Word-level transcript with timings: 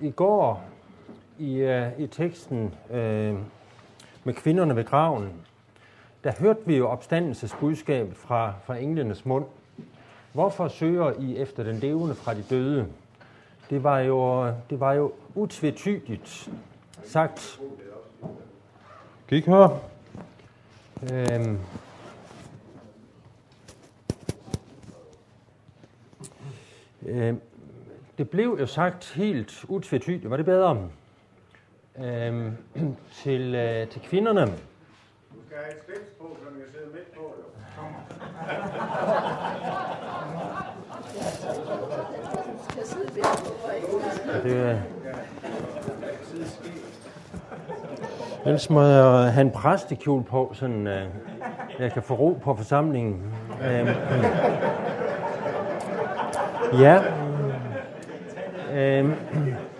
I 0.00 0.10
går 0.10 0.64
i, 1.38 1.64
uh, 1.64 2.00
i 2.00 2.06
teksten 2.06 2.74
uh, 2.90 2.96
med 4.24 4.34
kvinderne 4.34 4.76
ved 4.76 4.84
graven, 4.84 5.32
der 6.24 6.32
hørte 6.40 6.60
vi 6.66 6.76
jo 6.76 6.88
opstandelsesbudskabet 6.88 8.16
fra, 8.16 8.52
fra 8.64 8.76
englenes 8.76 9.26
mund. 9.26 9.44
Hvorfor 10.32 10.68
søger 10.68 11.12
I 11.20 11.36
efter 11.36 11.62
den 11.62 11.76
levende 11.76 12.14
fra 12.14 12.34
de 12.34 12.44
døde? 12.50 12.86
Det 13.70 13.84
var 13.84 13.98
jo, 13.98 14.46
det 14.70 14.80
var 14.80 14.92
jo 14.92 15.12
utvetydigt 15.34 16.50
sagt. 17.04 17.60
Kan 19.28 19.34
I 19.34 19.34
ikke 19.34 19.50
høre? 19.50 19.78
Øhm, 21.12 21.58
øhm, 27.06 27.40
det 28.18 28.30
blev 28.30 28.56
jo 28.60 28.66
sagt 28.66 29.12
helt 29.14 29.64
utvetydigt. 29.68 30.30
Var 30.30 30.36
det 30.36 30.46
bedre? 30.46 30.88
Øhm, 32.04 32.56
til, 33.22 33.54
øh, 33.54 33.88
til 33.88 34.00
kvinderne. 34.00 34.40
Du 34.40 34.48
skal 35.46 35.56
have 35.56 35.76
et 35.76 35.84
slips 35.84 36.10
på, 36.20 36.36
som 36.44 36.60
jeg 36.60 36.66
sidder 36.72 36.86
midt 36.86 37.12
på, 37.14 37.34
jo. 37.38 37.44
Ja, 44.32 44.40
det, 44.42 44.72
øh, 44.72 44.80
Ellers 48.46 48.70
må 48.70 48.82
jeg 48.82 49.32
have 49.32 49.40
en 49.40 49.50
præstekjole 49.50 50.24
på, 50.24 50.50
sådan 50.54 50.86
øh, 50.86 51.06
jeg 51.78 51.92
kan 51.92 52.02
få 52.02 52.14
ro 52.14 52.38
på 52.42 52.54
forsamlingen. 52.54 53.34
Øh, 53.62 53.96
ja. 56.80 57.27
Øh, 58.78 59.16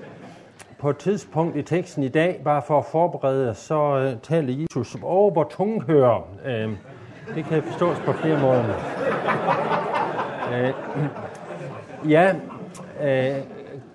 på 0.81 0.91
et 0.91 0.97
tidspunkt 0.97 1.57
i 1.57 1.63
teksten 1.63 2.03
i 2.03 2.09
dag, 2.09 2.41
bare 2.45 2.63
for 2.63 2.79
at 2.79 2.85
forberede, 2.85 3.55
så 3.55 3.97
øh, 3.97 4.21
taler 4.23 4.55
Jesus 4.55 4.95
om, 4.95 5.05
åh, 5.05 5.33
hvor 5.33 5.45
tungen 5.45 5.83
hører. 5.83 6.29
Øh, 6.45 6.77
det 7.35 7.45
kan 7.45 7.63
forstås 7.63 7.97
på 8.07 8.13
flere 8.13 8.41
måder. 8.41 8.65
Øh, 10.53 10.75
ja, 12.15 12.35
øh, 13.03 13.43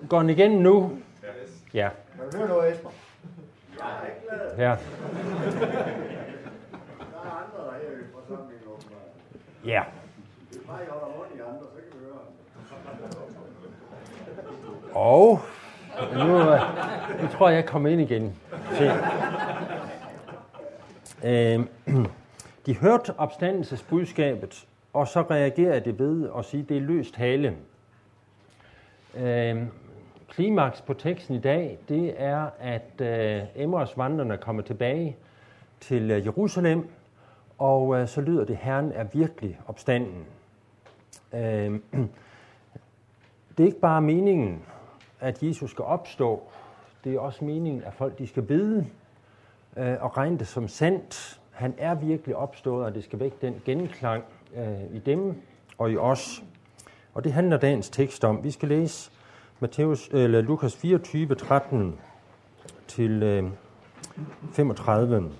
går 0.08 0.18
den 0.18 0.30
igen 0.30 0.50
nu? 0.50 0.90
Ja. 1.74 1.88
Kan 2.16 2.30
du 2.30 2.36
høre 2.36 2.48
noget, 2.48 2.72
Esben? 2.72 2.90
Ja. 4.58 4.62
Der 4.62 4.68
er 4.68 4.76
andre, 7.40 7.58
der 7.58 7.70
er 7.70 7.78
her 7.82 7.92
i 8.00 8.06
forsamlingen, 8.14 8.68
åbenbart. 8.68 9.00
Ja. 9.64 9.82
Hvis 10.48 10.60
bare 10.66 10.82
I 10.82 10.86
holder 10.90 11.06
mund 11.16 11.28
i 11.36 11.40
andre, 11.40 11.64
så 11.74 11.80
kan 11.90 12.00
vi 12.00 12.04
høre. 12.04 12.18
Og 14.94 15.40
nu, 16.14 16.38
øh, 16.38 16.60
nu 17.22 17.28
tror 17.28 17.48
jeg, 17.48 17.56
jeg 17.56 17.66
kommer 17.66 17.88
ind 17.88 18.00
igen. 18.00 18.36
Se. 18.72 18.92
Øh, 21.24 21.60
de 22.66 22.76
hørte 22.76 23.14
opstandelsesbudskabet, 23.18 24.66
og 24.92 25.08
så 25.08 25.22
reagerede 25.22 25.80
de 25.80 25.98
ved 25.98 26.28
at 26.38 26.44
sige, 26.44 26.62
at 26.62 26.68
det 26.68 26.76
er 26.76 26.80
løst 26.80 27.16
hale. 27.16 27.56
Øh, 29.16 29.62
klimaks 30.28 30.80
på 30.80 30.94
teksten 30.94 31.34
i 31.34 31.40
dag, 31.40 31.78
det 31.88 32.14
er, 32.16 32.46
at 32.60 33.00
øh, 33.00 33.42
Emmaus 33.56 33.96
vandrene 33.96 34.36
kommer 34.36 34.62
tilbage 34.62 35.16
til 35.80 36.10
øh, 36.10 36.24
Jerusalem, 36.24 36.88
og 37.58 38.00
øh, 38.00 38.08
så 38.08 38.20
lyder 38.20 38.44
det, 38.44 38.56
Herren 38.56 38.92
er 38.92 39.04
virkelig 39.04 39.58
opstanden. 39.66 40.24
Øh, 41.32 41.40
det 43.56 43.62
er 43.62 43.64
ikke 43.64 43.80
bare 43.80 44.00
meningen, 44.00 44.62
at 45.24 45.42
Jesus 45.42 45.70
skal 45.70 45.84
opstå. 45.84 46.42
Det 47.04 47.14
er 47.14 47.20
også 47.20 47.44
meningen, 47.44 47.82
at 47.82 47.94
folk 47.94 48.18
de 48.18 48.26
skal 48.26 48.48
vide 48.48 48.86
øh, 49.76 49.96
og 50.00 50.16
regne 50.16 50.38
det 50.38 50.46
som 50.46 50.68
sandt. 50.68 51.40
Han 51.50 51.74
er 51.78 51.94
virkelig 51.94 52.36
opstået, 52.36 52.86
og 52.86 52.94
det 52.94 53.04
skal 53.04 53.20
vække 53.20 53.36
den 53.40 53.62
genklang 53.64 54.24
øh, 54.56 54.94
i 54.96 54.98
dem 54.98 55.42
og 55.78 55.90
i 55.90 55.96
os. 55.96 56.42
Og 57.14 57.24
det 57.24 57.32
handler 57.32 57.56
dagens 57.56 57.90
tekst 57.90 58.24
om. 58.24 58.44
Vi 58.44 58.50
skal 58.50 58.68
læse 58.68 59.10
Matthæus, 59.60 60.08
eller 60.12 60.40
Lukas 60.40 60.76
24, 60.76 61.34
13 61.34 61.98
til 62.86 63.22
øh, 63.22 63.44
35. 64.52 65.30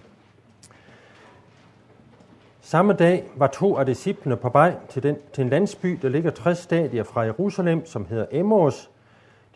Samme 2.61 2.93
dag 2.93 3.25
var 3.37 3.47
to 3.47 3.77
af 3.77 3.87
disciplene 3.87 4.37
på 4.37 4.49
vej 4.49 4.77
til, 4.89 5.03
den, 5.03 5.17
til 5.33 5.43
en 5.43 5.51
landsby, 5.51 5.99
der 6.03 6.09
ligger 6.09 6.31
60 6.31 6.59
stadier 6.59 7.03
fra 7.03 7.21
Jerusalem, 7.21 7.87
som 7.87 8.07
hedder 8.07 8.27
Emmaus. 8.31 8.91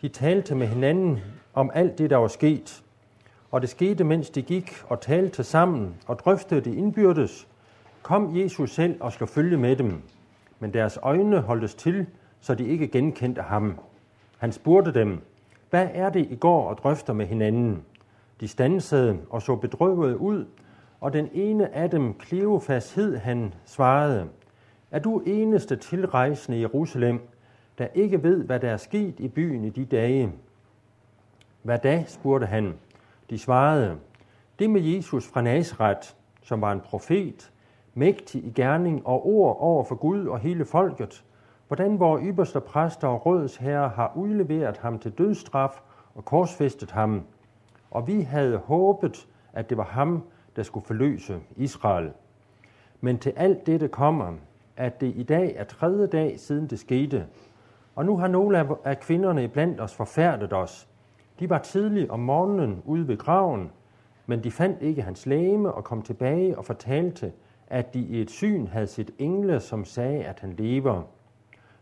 De 0.01 0.07
talte 0.07 0.55
med 0.55 0.67
hinanden 0.67 1.19
om 1.53 1.71
alt 1.73 1.97
det, 1.97 2.09
der 2.09 2.17
var 2.17 2.27
sket. 2.27 2.83
Og 3.51 3.61
det 3.61 3.69
skete, 3.69 4.03
mens 4.03 4.29
de 4.29 4.41
gik 4.41 4.83
og 4.87 5.01
talte 5.01 5.43
sammen 5.43 5.95
og 6.07 6.19
drøftede 6.19 6.61
det 6.61 6.73
indbyrdes. 6.73 7.47
Kom 8.03 8.37
Jesus 8.37 8.71
selv 8.71 9.01
og 9.01 9.11
skal 9.11 9.27
følge 9.27 9.57
med 9.57 9.75
dem. 9.75 10.01
Men 10.59 10.73
deres 10.73 10.99
øjne 11.01 11.39
holdtes 11.39 11.75
til, 11.75 12.05
så 12.39 12.55
de 12.55 12.67
ikke 12.67 12.87
genkendte 12.87 13.41
ham. 13.41 13.79
Han 14.37 14.51
spurgte 14.51 14.93
dem, 14.93 15.21
hvad 15.69 15.87
er 15.93 16.09
det, 16.09 16.27
I 16.31 16.35
går 16.35 16.69
og 16.69 16.77
drøfter 16.77 17.13
med 17.13 17.25
hinanden? 17.25 17.83
De 18.39 18.47
stansede 18.47 19.17
og 19.29 19.41
så 19.41 19.55
bedrøvet 19.55 20.15
ud, 20.15 20.45
og 20.99 21.13
den 21.13 21.29
ene 21.33 21.75
af 21.75 21.89
dem, 21.89 22.13
Kleofas 22.13 22.93
hed 22.93 23.17
han, 23.17 23.53
svarede, 23.65 24.27
Er 24.91 24.99
du 24.99 25.19
eneste 25.19 25.75
tilrejsende 25.75 26.57
i 26.57 26.61
Jerusalem, 26.61 27.19
der 27.79 27.87
ikke 27.93 28.23
ved, 28.23 28.43
hvad 28.43 28.59
der 28.59 28.69
er 28.69 28.77
sket 28.77 29.19
i 29.19 29.27
byen 29.27 29.63
i 29.63 29.69
de 29.69 29.85
dage? 29.85 30.31
Hvad 31.63 31.77
da, 31.77 32.03
spurgte 32.07 32.47
han. 32.47 32.73
De 33.29 33.39
svarede, 33.39 33.97
det 34.59 34.69
med 34.69 34.81
Jesus 34.81 35.27
fra 35.27 35.41
Nazareth, 35.41 36.09
som 36.43 36.61
var 36.61 36.71
en 36.71 36.81
profet, 36.81 37.51
mægtig 37.93 38.45
i 38.45 38.51
gerning 38.55 39.07
og 39.07 39.27
ord 39.27 39.57
over 39.59 39.83
for 39.83 39.95
Gud 39.95 40.25
og 40.25 40.39
hele 40.39 40.65
folket, 40.65 41.23
hvordan 41.67 41.99
vores 41.99 42.23
ypperste 42.25 42.59
præster 42.59 43.07
og 43.07 43.25
rådsherre 43.25 43.89
har 43.89 44.13
udleveret 44.15 44.77
ham 44.77 44.99
til 44.99 45.11
dødsstraf 45.11 45.81
og 46.15 46.25
korsfæstet 46.25 46.91
ham. 46.91 47.23
Og 47.91 48.07
vi 48.07 48.21
havde 48.21 48.57
håbet, 48.57 49.27
at 49.53 49.69
det 49.69 49.77
var 49.77 49.83
ham, 49.83 50.23
der 50.55 50.63
skulle 50.63 50.85
forløse 50.85 51.39
Israel. 51.55 52.11
Men 53.01 53.19
til 53.19 53.33
alt 53.35 53.65
dette 53.65 53.87
kommer, 53.87 54.33
at 54.77 55.01
det 55.01 55.13
i 55.15 55.23
dag 55.23 55.53
er 55.55 55.63
tredje 55.63 56.07
dag 56.07 56.39
siden 56.39 56.67
det 56.67 56.79
skete. 56.79 57.25
Og 57.99 58.05
nu 58.05 58.17
har 58.17 58.27
nogle 58.27 58.77
af 58.85 58.99
kvinderne 58.99 59.47
blandt 59.47 59.81
os 59.81 59.95
forfærdet 59.95 60.53
os. 60.53 60.87
De 61.39 61.49
var 61.49 61.57
tidligt 61.57 62.09
om 62.09 62.19
morgenen 62.19 62.81
ude 62.85 63.07
ved 63.07 63.17
graven, 63.17 63.71
men 64.25 64.43
de 64.43 64.51
fandt 64.51 64.81
ikke 64.81 65.01
hans 65.01 65.25
læme 65.25 65.71
og 65.71 65.83
kom 65.83 66.01
tilbage 66.01 66.57
og 66.57 66.65
fortalte, 66.65 67.31
at 67.67 67.93
de 67.93 67.99
i 67.99 68.21
et 68.21 68.31
syn 68.31 68.67
havde 68.67 68.87
set 68.87 69.11
engle, 69.17 69.59
som 69.59 69.85
sagde, 69.85 70.23
at 70.23 70.39
han 70.39 70.53
lever. 70.53 71.01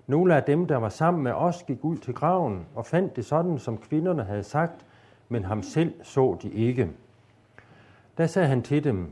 Nogle 0.08 0.36
af 0.36 0.44
dem, 0.44 0.66
der 0.66 0.78
var 0.78 0.90
sammen 0.90 1.24
med 1.24 1.32
os, 1.32 1.64
gik 1.64 1.84
ud 1.84 1.98
til 1.98 2.14
graven 2.14 2.66
og 2.76 2.86
fandt 2.86 3.16
det 3.16 3.26
sådan, 3.26 3.60
som 3.60 3.78
kvinderne 3.78 4.24
havde 4.24 4.44
sagt, 4.44 4.86
men 5.30 5.46
ham 5.46 5.62
selv 5.62 5.94
så 6.04 6.38
de 6.42 6.50
ikke. 6.50 6.90
Da 8.18 8.28
sagde 8.28 8.48
han 8.48 8.62
til 8.62 8.84
dem, 8.84 9.12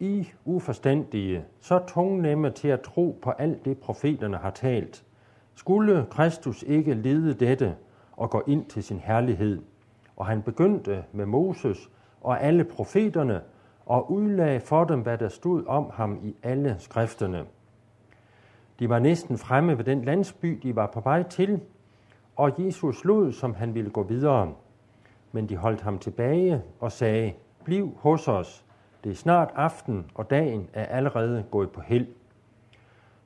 I 0.00 0.28
uforstandige, 0.44 1.44
så 1.60 1.78
tungnemme 1.86 2.50
til 2.50 2.68
at 2.68 2.80
tro 2.80 3.18
på 3.22 3.30
alt 3.30 3.64
det, 3.64 3.78
profeterne 3.78 4.36
har 4.36 4.50
talt. 4.50 5.04
Skulle 5.54 6.06
Kristus 6.10 6.62
ikke 6.62 6.94
lede 6.94 7.34
dette 7.34 7.74
og 8.12 8.30
gå 8.30 8.42
ind 8.46 8.66
til 8.66 8.82
sin 8.82 8.98
herlighed? 8.98 9.62
Og 10.16 10.26
han 10.26 10.42
begyndte 10.42 11.04
med 11.12 11.26
Moses 11.26 11.90
og 12.20 12.42
alle 12.42 12.64
profeterne 12.64 13.40
og 13.86 14.12
udlagde 14.12 14.60
for 14.60 14.84
dem, 14.84 15.00
hvad 15.00 15.18
der 15.18 15.28
stod 15.28 15.66
om 15.66 15.90
ham 15.94 16.18
i 16.22 16.36
alle 16.42 16.76
skrifterne. 16.78 17.44
De 18.78 18.88
var 18.88 18.98
næsten 18.98 19.38
fremme 19.38 19.78
ved 19.78 19.84
den 19.84 20.04
landsby, 20.04 20.60
de 20.62 20.76
var 20.76 20.86
på 20.86 21.00
vej 21.00 21.22
til, 21.22 21.60
og 22.36 22.52
Jesus 22.58 23.04
lod, 23.04 23.32
som 23.32 23.54
han 23.54 23.74
ville 23.74 23.90
gå 23.90 24.02
videre. 24.02 24.52
Men 25.32 25.48
de 25.48 25.56
holdt 25.56 25.80
ham 25.80 25.98
tilbage 25.98 26.62
og 26.80 26.92
sagde, 26.92 27.32
bliv 27.64 27.92
hos 28.00 28.28
os. 28.28 28.64
Det 29.04 29.12
er 29.12 29.16
snart 29.16 29.50
aften, 29.54 30.10
og 30.14 30.30
dagen 30.30 30.68
er 30.72 30.84
allerede 30.84 31.44
gået 31.50 31.70
på 31.70 31.80
held. 31.80 32.06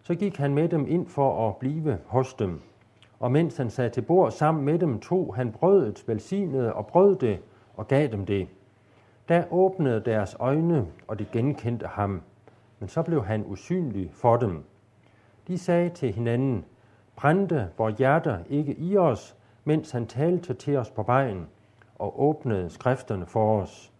Så 0.08 0.14
gik 0.14 0.36
han 0.36 0.54
med 0.54 0.68
dem 0.68 0.86
ind 0.86 1.06
for 1.06 1.48
at 1.48 1.56
blive 1.56 1.98
hos 2.06 2.34
dem. 2.34 2.60
Og 3.20 3.32
mens 3.32 3.56
han 3.56 3.70
sad 3.70 3.90
til 3.90 4.02
bord 4.02 4.30
sammen 4.30 4.64
med 4.64 4.78
dem, 4.78 5.00
tog 5.00 5.34
han 5.36 5.52
brødet, 5.52 6.04
velsignede 6.06 6.72
og 6.72 6.86
brød 6.86 7.16
det 7.16 7.40
og 7.76 7.88
gav 7.88 8.06
dem 8.06 8.26
det. 8.26 8.48
Da 9.28 9.44
åbnede 9.50 10.00
deres 10.00 10.36
øjne, 10.38 10.86
og 11.08 11.18
de 11.18 11.26
genkendte 11.32 11.86
ham. 11.86 12.22
Men 12.78 12.88
så 12.88 13.02
blev 13.02 13.24
han 13.24 13.44
usynlig 13.46 14.10
for 14.12 14.36
dem. 14.36 14.64
De 15.48 15.58
sagde 15.58 15.90
til 15.90 16.12
hinanden, 16.12 16.64
brændte 17.16 17.68
vores 17.78 17.94
hjerter 17.94 18.38
ikke 18.48 18.74
i 18.74 18.96
os, 18.96 19.36
mens 19.64 19.90
han 19.90 20.06
talte 20.06 20.54
til 20.54 20.76
os 20.76 20.90
på 20.90 21.02
vejen 21.02 21.46
og 21.98 22.22
åbnede 22.22 22.70
skrifterne 22.70 23.26
for 23.26 23.60
os. 23.60 23.92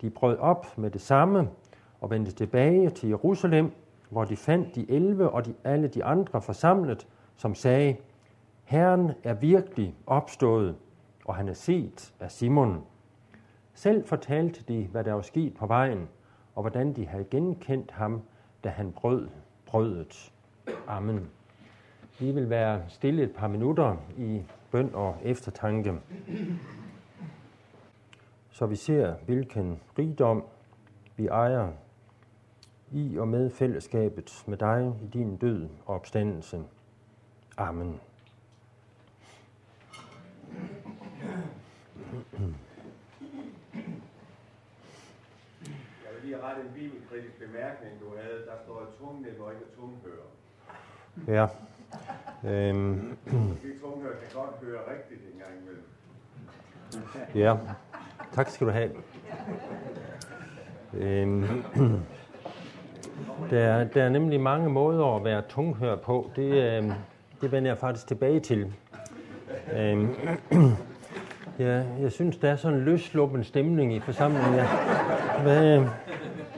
De 0.00 0.10
brød 0.10 0.38
op 0.38 0.78
med 0.78 0.90
det 0.90 1.00
samme 1.00 1.48
og 2.00 2.10
vendte 2.10 2.32
tilbage 2.32 2.90
til 2.90 3.08
Jerusalem, 3.08 3.72
hvor 4.12 4.24
de 4.24 4.36
fandt 4.36 4.74
de 4.74 4.90
elve 4.90 5.30
og 5.30 5.46
de, 5.46 5.54
alle 5.64 5.88
de 5.88 6.04
andre 6.04 6.42
forsamlet, 6.42 7.08
som 7.36 7.54
sagde, 7.54 7.96
Herren 8.64 9.12
er 9.24 9.34
virkelig 9.34 9.94
opstået, 10.06 10.76
og 11.24 11.34
han 11.34 11.48
er 11.48 11.52
set 11.52 12.14
af 12.20 12.30
Simon. 12.30 12.84
Selv 13.74 14.06
fortalte 14.06 14.64
de, 14.68 14.88
hvad 14.90 15.04
der 15.04 15.12
var 15.12 15.22
sket 15.22 15.54
på 15.54 15.66
vejen, 15.66 16.08
og 16.54 16.62
hvordan 16.62 16.92
de 16.92 17.06
havde 17.06 17.24
genkendt 17.24 17.90
ham, 17.90 18.22
da 18.64 18.68
han 18.68 18.92
brød 18.92 19.28
brødet. 19.66 20.32
Amen. 20.86 21.30
Vi 22.18 22.30
vil 22.30 22.50
være 22.50 22.82
stille 22.88 23.22
et 23.22 23.34
par 23.34 23.48
minutter 23.48 23.96
i 24.16 24.42
bøn 24.70 24.90
og 24.94 25.16
eftertanke, 25.22 25.94
så 28.50 28.66
vi 28.66 28.76
ser, 28.76 29.14
hvilken 29.26 29.80
rigdom 29.98 30.44
vi 31.16 31.26
ejer 31.26 31.68
i 32.92 33.18
og 33.18 33.28
med 33.28 33.50
fællesskabet 33.50 34.44
med 34.46 34.56
dig 34.58 34.92
i 35.02 35.06
din 35.06 35.36
død 35.36 35.68
og 35.86 35.94
opstandelse. 35.94 36.62
Amen. 37.56 38.00
Jeg 46.04 46.10
vil 46.14 46.22
lige 46.24 46.42
rette 46.42 46.62
en 46.62 46.68
bibelkritisk 46.74 47.38
bemærkning, 47.38 47.92
du 48.00 48.06
havde. 48.16 48.38
Der 48.46 48.52
står, 48.64 48.80
at 48.80 48.86
tungnem 48.98 49.40
og 49.40 49.52
ikke 49.52 49.64
tunghører. 49.76 50.28
Ja. 51.26 51.46
Øhm, 52.50 53.16
Måske 53.26 53.78
tunghører 53.80 54.16
kan 54.16 54.28
godt 54.34 54.54
høre 54.62 54.80
rigtigt 54.94 55.20
en 55.34 55.38
gang 55.40 55.52
imellem. 55.62 55.84
ja. 57.34 57.56
Tak 58.32 58.48
skal 58.48 58.66
du 58.66 58.72
have. 58.72 58.90
Øhm, 60.94 61.44
der, 63.50 63.84
der 63.84 64.02
er 64.02 64.08
nemlig 64.08 64.40
mange 64.40 64.68
måder 64.68 65.16
at 65.16 65.24
være 65.24 65.42
tunghør 65.48 65.96
på. 65.96 66.30
Det, 66.36 66.52
øh, 66.52 66.92
det 67.40 67.52
vender 67.52 67.70
jeg 67.70 67.78
faktisk 67.78 68.06
tilbage 68.06 68.40
til. 68.40 68.66
Øh, 69.72 70.06
ja, 71.58 71.82
jeg 72.00 72.12
synes, 72.12 72.36
der 72.36 72.50
er 72.50 72.56
sådan 72.56 72.78
en 72.78 72.84
løsluppen 72.84 73.44
stemning 73.44 73.94
i 73.94 74.00
forsamlingen. 74.00 74.54
Ja. 74.54 74.66
Hvad, 75.42 75.76
øhm, 75.76 75.86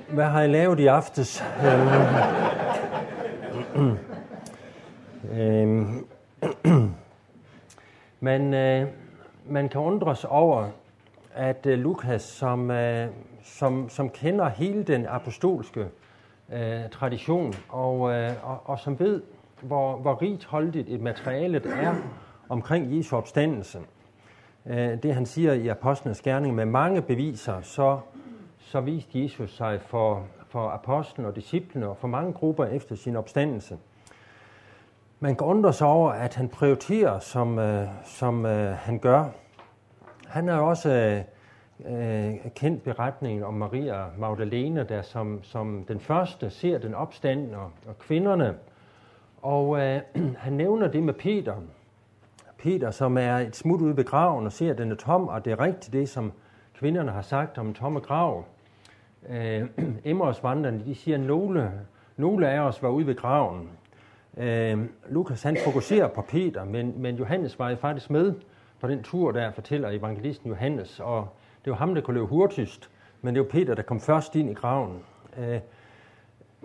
hvad 0.09 0.25
har 0.25 0.43
I 0.43 0.49
lavet 0.49 0.81
i 0.81 0.87
aftes? 0.87 1.44
Øh, 1.65 1.93
øh, 5.41 5.87
man, 8.21 8.55
øh, 8.55 8.88
man 9.47 9.69
kan 9.69 9.81
undres 9.81 10.25
over, 10.25 10.69
at 11.35 11.67
øh, 11.67 11.79
Lukas, 11.79 12.23
som, 12.23 12.71
øh, 12.71 13.09
som, 13.43 13.88
som 13.88 14.11
kender 14.11 14.49
hele 14.49 14.82
den 14.82 15.06
apostolske 15.09 15.87
øh, 16.54 16.90
tradition, 16.90 17.54
og, 17.68 18.12
øh, 18.12 18.30
og, 18.42 18.60
og 18.64 18.78
som 18.78 18.98
ved, 18.98 19.22
hvor, 19.62 19.96
hvor 19.96 20.22
rigt 20.22 20.44
holdigt 20.44 20.88
et 20.88 21.00
materiale 21.00 21.62
er 21.68 21.94
omkring 22.48 22.96
Jesu 22.96 23.16
opstandelse. 23.16 23.78
Øh, 24.66 25.02
det 25.02 25.14
han 25.14 25.26
siger 25.26 25.52
i 25.52 25.68
Apostlenes 25.68 26.20
Gerning 26.20 26.54
med 26.54 26.64
mange 26.64 27.02
beviser, 27.02 27.60
så, 27.60 27.98
så 28.58 28.80
viste 28.80 29.22
Jesus 29.22 29.56
sig 29.56 29.80
for, 29.80 30.22
for 30.48 30.68
apostlen 30.68 31.26
og 31.26 31.36
disciplene 31.36 31.88
og 31.88 31.96
for 31.96 32.08
mange 32.08 32.32
grupper 32.32 32.64
efter 32.64 32.96
sin 32.96 33.16
opstandelse. 33.16 33.78
Man 35.20 35.36
kan 35.36 35.46
undre 35.46 35.72
sig 35.72 35.86
over, 35.86 36.10
at 36.10 36.34
han 36.34 36.48
prioriterer, 36.48 37.18
som, 37.18 37.58
øh, 37.58 37.88
som 38.04 38.46
øh, 38.46 38.76
han 38.76 38.98
gør. 38.98 39.24
Han 40.26 40.48
har 40.48 40.60
også 40.60 40.90
øh, 40.90 41.22
øh, 41.81 42.35
kendt 42.55 42.82
beretningen 42.82 43.44
om 43.44 43.55
Maria 43.55 44.05
Magdalene, 44.19 44.85
der 44.88 45.03
som, 45.03 45.43
som 45.43 45.85
den 45.88 46.00
første 46.00 46.50
ser 46.50 46.79
den 46.79 46.94
opstand 46.94 47.55
og, 47.55 47.71
og 47.87 47.99
kvinderne. 47.99 48.55
Og 49.43 49.81
øh, 49.81 50.00
han 50.44 50.53
nævner 50.53 50.88
det 50.88 51.03
med 51.03 51.15
Peter. 51.15 51.55
Peter, 52.59 52.91
som 52.91 53.19
er 53.19 53.37
et 53.37 53.56
smut 53.56 53.81
ude 53.81 53.97
ved 53.97 54.05
graven 54.05 54.47
og 54.47 54.53
ser, 54.53 54.71
at 54.71 54.79
den 54.79 54.91
er 54.91 54.97
tom, 54.97 55.29
og 55.29 55.44
det 55.44 55.53
er 55.53 55.61
rigtigt 55.61 55.93
det, 55.93 56.09
som 56.09 56.32
kvinderne 56.79 57.11
har 57.11 57.23
sagt 57.23 57.59
om 57.59 57.67
en 57.67 57.75
tomme 57.75 58.00
grav. 58.00 58.44
Øh, 59.29 59.69
Emmausvandrerne, 60.05 60.85
de 60.85 60.94
siger, 60.94 61.19
at 61.19 61.25
nogle, 61.25 61.73
nogle 62.17 62.49
af 62.49 62.61
os 62.61 62.82
var 62.82 62.88
ude 62.88 63.06
ved 63.06 63.17
graven. 63.17 63.69
Øh, 64.37 64.79
Lukas 65.09 65.43
han 65.43 65.56
fokuserer 65.65 66.09
på 66.09 66.23
Peter, 66.23 66.65
men, 66.65 66.94
men 66.97 67.17
Johannes 67.17 67.59
var 67.59 67.71
jo 67.71 67.76
faktisk 67.76 68.11
med 68.11 68.35
på 68.81 68.88
den 68.88 69.03
tur, 69.03 69.32
der 69.32 69.50
fortæller 69.50 69.88
evangelisten 69.88 70.49
Johannes, 70.49 71.00
og 71.00 71.29
det 71.64 71.70
var 71.70 71.76
ham, 71.76 71.94
der 71.94 72.02
kunne 72.02 72.14
løbe 72.14 72.26
hurtigst, 72.26 72.90
men 73.22 73.34
det 73.34 73.43
var 73.43 73.49
Peter, 73.49 73.75
der 73.75 73.82
kom 73.82 74.00
først 74.00 74.37
ind 74.37 74.50
i 74.50 74.55
graven. 74.55 74.99
Øh, 75.38 75.61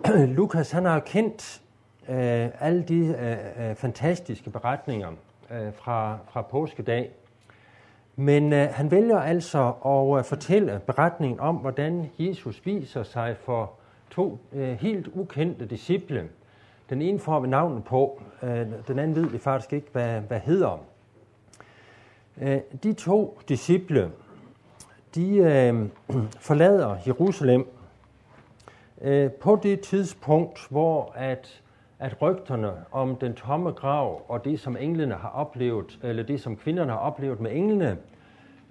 Lukas 0.36 0.70
han 0.70 0.84
har 0.84 1.00
kendt 1.00 1.62
øh, 2.08 2.48
alle 2.60 2.82
de 2.82 2.98
øh, 2.98 3.70
øh, 3.70 3.76
fantastiske 3.76 4.50
beretninger 4.50 5.08
øh, 5.50 5.72
fra, 5.72 6.18
fra 6.28 6.42
påskedag, 6.42 7.10
men 8.16 8.52
øh, 8.52 8.68
han 8.72 8.90
vælger 8.90 9.18
altså 9.18 9.72
at 9.84 10.18
øh, 10.18 10.24
fortælle 10.24 10.80
beretningen 10.86 11.40
om, 11.40 11.56
hvordan 11.56 12.10
Jesus 12.18 12.66
viser 12.66 13.02
sig 13.02 13.36
for 13.40 13.72
to 14.10 14.38
øh, 14.52 14.72
helt 14.80 15.08
ukendte 15.08 15.66
disciple. 15.66 16.28
Den 16.90 17.02
ene 17.02 17.18
får 17.18 17.40
vi 17.40 17.48
navnet 17.48 17.84
på, 17.84 18.22
øh, 18.42 18.66
den 18.88 18.98
anden 18.98 19.14
ved 19.14 19.26
vi 19.26 19.38
faktisk 19.38 19.72
ikke, 19.72 19.88
hvad, 19.92 20.20
hvad 20.20 20.40
hedder. 20.40 20.84
Øh, 22.40 22.60
de 22.82 22.92
to 22.92 23.40
disciple, 23.48 24.10
de 25.14 25.36
øh, 25.36 25.88
forlader 26.48 26.96
Jerusalem 27.06 27.68
øh, 29.00 29.30
på 29.30 29.60
det 29.62 29.80
tidspunkt, 29.80 30.66
hvor 30.70 31.12
at, 31.14 31.62
at 31.98 32.22
rygterne 32.22 32.72
om 32.92 33.16
den 33.16 33.34
tomme 33.34 33.70
grav 33.70 34.22
og 34.28 34.44
det, 34.44 34.60
som 34.60 34.76
englene 34.76 35.14
har 35.14 35.28
oplevet, 35.28 35.98
eller 36.02 36.22
det, 36.22 36.40
som 36.40 36.56
kvinderne 36.56 36.92
har 36.92 36.98
oplevet 36.98 37.40
med 37.40 37.50
englene, 37.54 37.98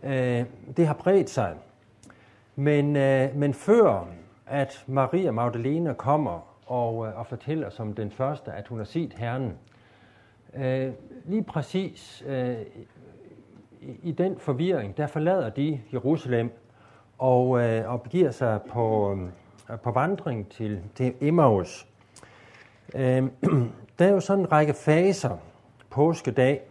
øh, 0.03 0.43
det 0.77 0.87
har 0.87 0.93
bredt 0.93 1.29
sig. 1.29 1.55
Men, 2.55 2.95
øh, 2.95 3.35
men 3.35 3.53
før 3.53 4.07
at 4.47 4.83
Maria 4.87 5.31
Magdalene 5.31 5.93
kommer 5.93 6.39
og, 6.65 7.07
øh, 7.07 7.19
og 7.19 7.27
fortæller 7.27 7.69
som 7.69 7.93
den 7.93 8.11
første, 8.11 8.51
at 8.51 8.67
hun 8.67 8.77
har 8.77 8.85
set 8.85 9.13
Herren, 9.13 9.53
øh, 10.55 10.91
lige 11.25 11.43
præcis 11.43 12.23
øh, 12.27 12.55
i, 13.81 13.99
i 14.03 14.11
den 14.11 14.37
forvirring, 14.37 14.97
der 14.97 15.07
forlader 15.07 15.49
de 15.49 15.79
Jerusalem 15.93 16.51
og, 17.17 17.61
øh, 17.61 17.91
og 17.91 18.01
begiver 18.01 18.31
sig 18.31 18.59
på, 18.69 19.17
øh, 19.71 19.79
på 19.79 19.91
vandring 19.91 20.49
til, 20.49 20.79
til 20.95 21.13
Emmaus. 21.21 21.87
Øh, 22.95 23.23
der 23.99 24.05
er 24.05 24.11
jo 24.11 24.19
sådan 24.19 24.43
en 24.43 24.51
række 24.51 24.73
faser 24.73 25.37
påskedag. 25.89 26.61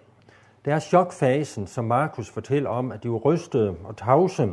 Der 0.64 0.75
er 0.75 0.78
chokfasen, 0.78 1.66
som 1.66 1.84
Markus 1.84 2.31
fortæller 2.31 2.70
om, 2.70 2.93
at 2.93 3.02
de 3.02 3.10
var 3.10 3.16
rystede 3.16 3.77
og 3.84 3.96
tavse. 3.96 4.53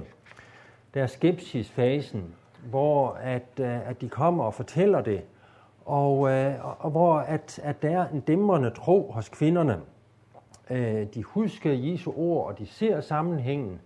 Der 0.93 1.03
er 1.03 1.07
skepsisfasen, 1.07 2.35
hvor 2.69 3.17
at, 3.21 3.59
øh, 3.59 3.89
at 3.89 4.01
de 4.01 4.09
kommer 4.09 4.43
og 4.43 4.53
fortæller 4.53 5.01
det, 5.01 5.21
og, 5.85 6.31
øh, 6.31 6.65
og, 6.65 6.75
og 6.79 6.91
hvor 6.91 7.17
at, 7.17 7.59
at 7.63 7.81
der 7.81 7.99
er 7.99 8.07
en 8.07 8.19
dæmmerne 8.19 8.69
tro 8.69 9.11
hos 9.11 9.29
kvinderne. 9.29 9.79
Øh, 10.69 11.07
de 11.13 11.23
husker 11.23 11.71
Jesu 11.71 12.13
ord, 12.15 12.47
og 12.47 12.59
de 12.59 12.65
ser 12.65 13.01
sammenhængen, 13.01 13.81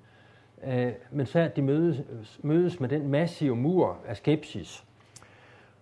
øh, 0.64 0.92
men 1.12 1.26
så 1.26 1.40
at 1.40 1.56
de 1.56 1.62
mødes, 1.62 2.02
mødes 2.44 2.80
med 2.80 2.90
den 2.90 3.08
massive 3.08 3.56
mur 3.56 3.98
af 4.08 4.18
skepsis. 4.18 4.84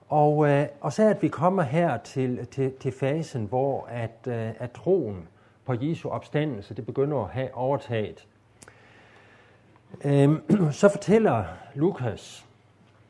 Og, 0.09 0.49
øh, 0.49 0.67
og 0.81 0.93
så 0.93 1.03
at 1.03 1.21
vi 1.21 1.27
kommer 1.27 1.63
her 1.63 1.97
til, 1.97 2.47
til, 2.47 2.73
til 2.79 2.91
fasen, 2.91 3.45
hvor 3.45 3.85
at, 3.85 4.27
øh, 4.27 4.51
at 4.59 4.71
troen 4.71 5.27
på 5.65 5.73
Jesu 5.81 6.09
opstandelse, 6.09 6.73
det 6.73 6.85
begynder 6.85 7.17
at 7.17 7.29
have 7.29 7.53
overtaget. 7.53 8.27
Øh, 10.05 10.29
så 10.71 10.89
fortæller 10.89 11.45
Lukas, 11.75 12.45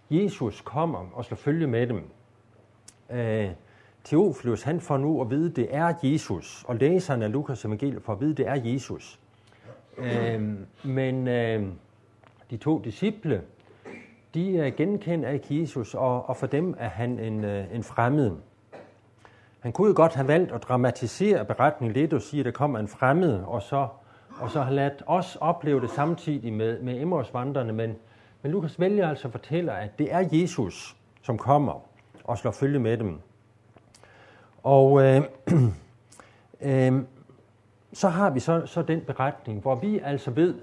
Jesus 0.10 0.62
kommer 0.62 1.10
og 1.14 1.26
slår 1.26 1.36
følge 1.36 1.68
med 1.68 1.88
dem. 1.88 2.10
Øh, 3.10 3.50
Teofilus, 4.10 4.64
han 4.64 4.82
får 4.82 4.98
nu 4.98 5.22
at 5.22 5.30
vide, 5.30 5.50
at 5.50 5.56
det 5.56 5.68
er 5.76 5.94
Jesus, 6.04 6.66
og 6.68 6.76
læseren 6.76 7.22
af 7.22 7.32
Lukas 7.32 7.66
evangeliet 7.66 8.04
får 8.04 8.14
at 8.14 8.22
vide, 8.22 8.32
at 8.32 8.38
det 8.38 8.48
er 8.48 8.56
Jesus. 8.74 9.20
Øh, 9.98 10.42
men 10.84 11.28
øh, 11.28 11.68
de 12.52 12.58
to 12.58 12.80
disciple, 12.80 13.42
de 14.34 14.60
er 14.60 14.70
genkender 14.70 15.30
ikke 15.30 15.62
Jesus, 15.62 15.94
og, 15.94 16.30
og 16.30 16.38
for 16.38 16.48
dem 16.48 16.76
er 16.78 16.88
han 16.90 17.20
en, 17.20 17.44
øh, 17.44 17.76
en 17.76 17.84
fremmed. 17.84 18.32
Han 19.60 19.72
kunne 19.72 19.88
jo 19.88 19.94
godt 19.96 20.14
have 20.14 20.28
valgt 20.28 20.52
at 20.52 20.64
dramatisere 20.64 21.46
beretningen 21.46 21.94
lidt 21.94 22.14
og 22.14 22.22
sige, 22.22 22.40
at 22.40 22.46
der 22.46 22.52
kommer 22.52 22.80
en 22.80 22.88
fremmed, 22.88 23.34
og 23.34 23.62
så, 23.62 23.88
og 24.40 24.52
så 24.52 24.62
har 24.62 24.72
ladt 24.72 25.04
os 25.06 25.38
opleve 25.42 25.82
det 25.82 25.90
samtidig 25.90 26.54
med, 26.54 26.82
med 26.82 27.02
Emmausvandrerne, 27.02 27.74
men, 27.74 27.96
men 28.42 28.52
Lukas 28.52 28.80
vælger 28.80 29.10
altså 29.10 29.28
at 29.28 29.32
fortælle, 29.32 29.72
at 29.72 30.00
det 30.00 30.14
er 30.14 30.30
Jesus, 30.32 30.96
som 31.22 31.38
kommer 31.38 31.82
og 32.24 32.38
slår 32.38 32.52
følge 32.52 32.80
med 32.80 32.98
dem. 32.98 33.20
Og 34.68 35.04
øh, 35.04 35.22
øh, 36.62 37.04
så 37.94 38.10
har 38.10 38.30
vi 38.30 38.40
så, 38.40 38.66
så 38.66 38.82
den 38.82 39.02
beretning, 39.02 39.62
hvor 39.62 39.76
vi 39.76 40.00
altså 40.00 40.32
ved 40.32 40.56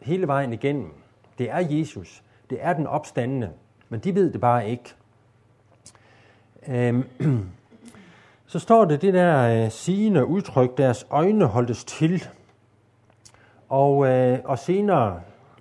hele 0.00 0.26
vejen 0.26 0.52
igennem, 0.52 0.92
det 1.38 1.50
er 1.50 1.58
Jesus, 1.70 2.22
det 2.50 2.58
er 2.60 2.72
den 2.72 2.86
opstandende, 2.86 3.50
men 3.88 4.00
de 4.00 4.14
ved 4.14 4.32
det 4.32 4.40
bare 4.40 4.68
ikke. 4.70 4.94
Øh, 6.68 7.04
så 8.52 8.58
står 8.58 8.84
det 8.84 9.02
det 9.02 9.14
der 9.14 9.64
øh, 9.64 9.70
sigende 9.70 10.26
udtryk, 10.26 10.78
deres 10.78 11.06
øjne 11.10 11.46
holdtes 11.46 11.84
til. 11.84 12.28
Og, 13.68 14.06
øh, 14.06 14.38
og 14.44 14.58
senere, 14.58 15.20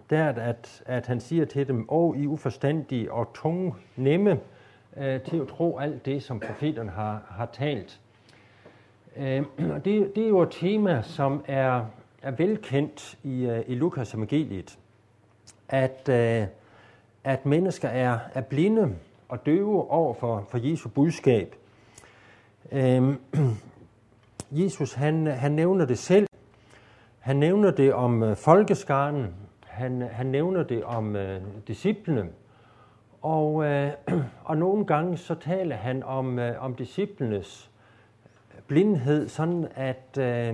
der 0.09 0.29
at, 0.29 0.83
at 0.85 1.07
han 1.07 1.19
siger 1.19 1.45
til 1.45 1.67
dem, 1.67 1.85
åh, 1.89 2.17
I 2.17 2.27
uforstandige 2.27 3.11
og 3.11 3.33
tunge 3.33 3.75
nemme 3.95 4.39
øh, 4.97 5.21
til 5.21 5.37
at 5.37 5.47
tro 5.47 5.79
alt 5.79 6.05
det, 6.05 6.23
som 6.23 6.39
profeterne 6.39 6.91
har, 6.91 7.21
har 7.29 7.45
talt. 7.45 7.99
Øh, 9.17 9.43
og 9.71 9.85
det, 9.85 10.15
det 10.15 10.23
er 10.23 10.27
jo 10.27 10.41
et 10.41 10.51
tema, 10.51 11.01
som 11.01 11.43
er, 11.47 11.85
er 12.21 12.31
velkendt 12.31 13.17
i, 13.23 13.45
øh, 13.45 13.63
i 13.67 13.75
Lukas 13.75 14.13
evangeliet, 14.13 14.79
at, 15.69 16.09
øh, 16.09 16.47
at 17.23 17.45
mennesker 17.45 17.87
er, 17.87 18.19
er 18.33 18.41
blinde 18.41 18.95
og 19.29 19.45
døve 19.45 19.91
over 19.91 20.13
for, 20.13 20.47
for 20.49 20.57
Jesu 20.57 20.89
budskab. 20.89 21.55
Øh, 22.71 23.15
Jesus 24.51 24.93
han, 24.93 25.27
han 25.27 25.51
nævner 25.51 25.85
det 25.85 25.97
selv. 25.97 26.27
Han 27.19 27.35
nævner 27.35 27.71
det 27.71 27.93
om 27.93 28.23
øh, 28.23 28.35
folkeskaren. 28.35 29.35
Han, 29.65 30.01
han 30.01 30.25
nævner 30.25 30.63
det 30.63 30.83
om 30.83 31.15
øh, 31.15 31.41
disciplene. 31.67 32.29
Og, 33.23 33.65
øh, 33.65 33.91
og 34.49 34.57
nogle 34.57 34.85
gange 34.85 35.17
så 35.17 35.35
taler 35.35 35.75
han 35.75 36.03
om, 36.03 36.39
øh, 36.39 36.63
om 36.63 36.75
disciplenes 36.75 37.71
øh, 38.55 38.61
blindhed, 38.67 39.27
sådan 39.27 39.67
at, 39.75 40.17
øh, 40.19 40.53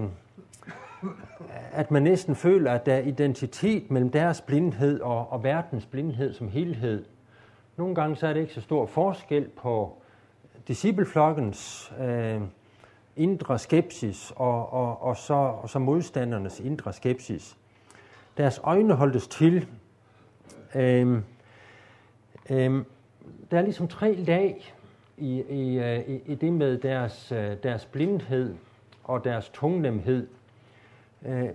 at 1.72 1.92
man 1.92 2.04
næsten 2.04 2.36
føler, 2.36 2.72
at 2.72 2.86
der 2.86 2.94
er 2.94 3.00
identitet 3.00 3.92
mellem 3.92 4.12
deres 4.12 4.42
blindhed 4.42 5.02
og, 5.02 5.32
og 5.32 5.44
verdens 5.44 5.86
blindhed 5.86 6.34
som 6.34 6.50
helhed. 6.50 7.06
Nogle 7.78 7.96
gange 7.96 8.16
så 8.16 8.28
er 8.28 8.34
det 8.34 8.42
ikke 8.42 8.54
så 8.54 8.62
stor 8.62 8.86
forskel 8.86 9.48
på 9.48 9.98
discipleflokkens 10.68 11.94
øh, 12.00 12.42
indre 13.16 13.60
skepsis 13.60 14.34
og, 14.36 14.74
og, 14.74 15.02
og, 15.02 15.18
så, 15.18 15.34
og 15.34 15.70
så 15.70 15.80
modstandernes 15.80 16.60
indre 16.60 16.94
skepsis. 16.94 17.58
Deres 18.38 18.60
øjne 18.64 18.94
holdtes 18.94 19.28
til. 19.28 19.68
Øh, 20.76 21.22
øhm, 22.50 22.86
der 23.51 23.58
er 23.58 23.62
ligesom 23.62 23.88
tre 23.88 24.15
lag 24.15 24.74
i, 25.18 25.44
i, 25.50 25.79
øh, 25.79 26.00
i, 26.00 26.22
i 26.25 26.36
det 26.36 26.53
med 26.53 26.77
deres, 26.77 27.32
øh, 27.32 27.51
deres 27.63 27.86
blindhed 27.86 28.56
og 29.03 29.24
deres 29.24 29.50
tungnemhed. 29.50 30.27
Øh, 31.25 31.50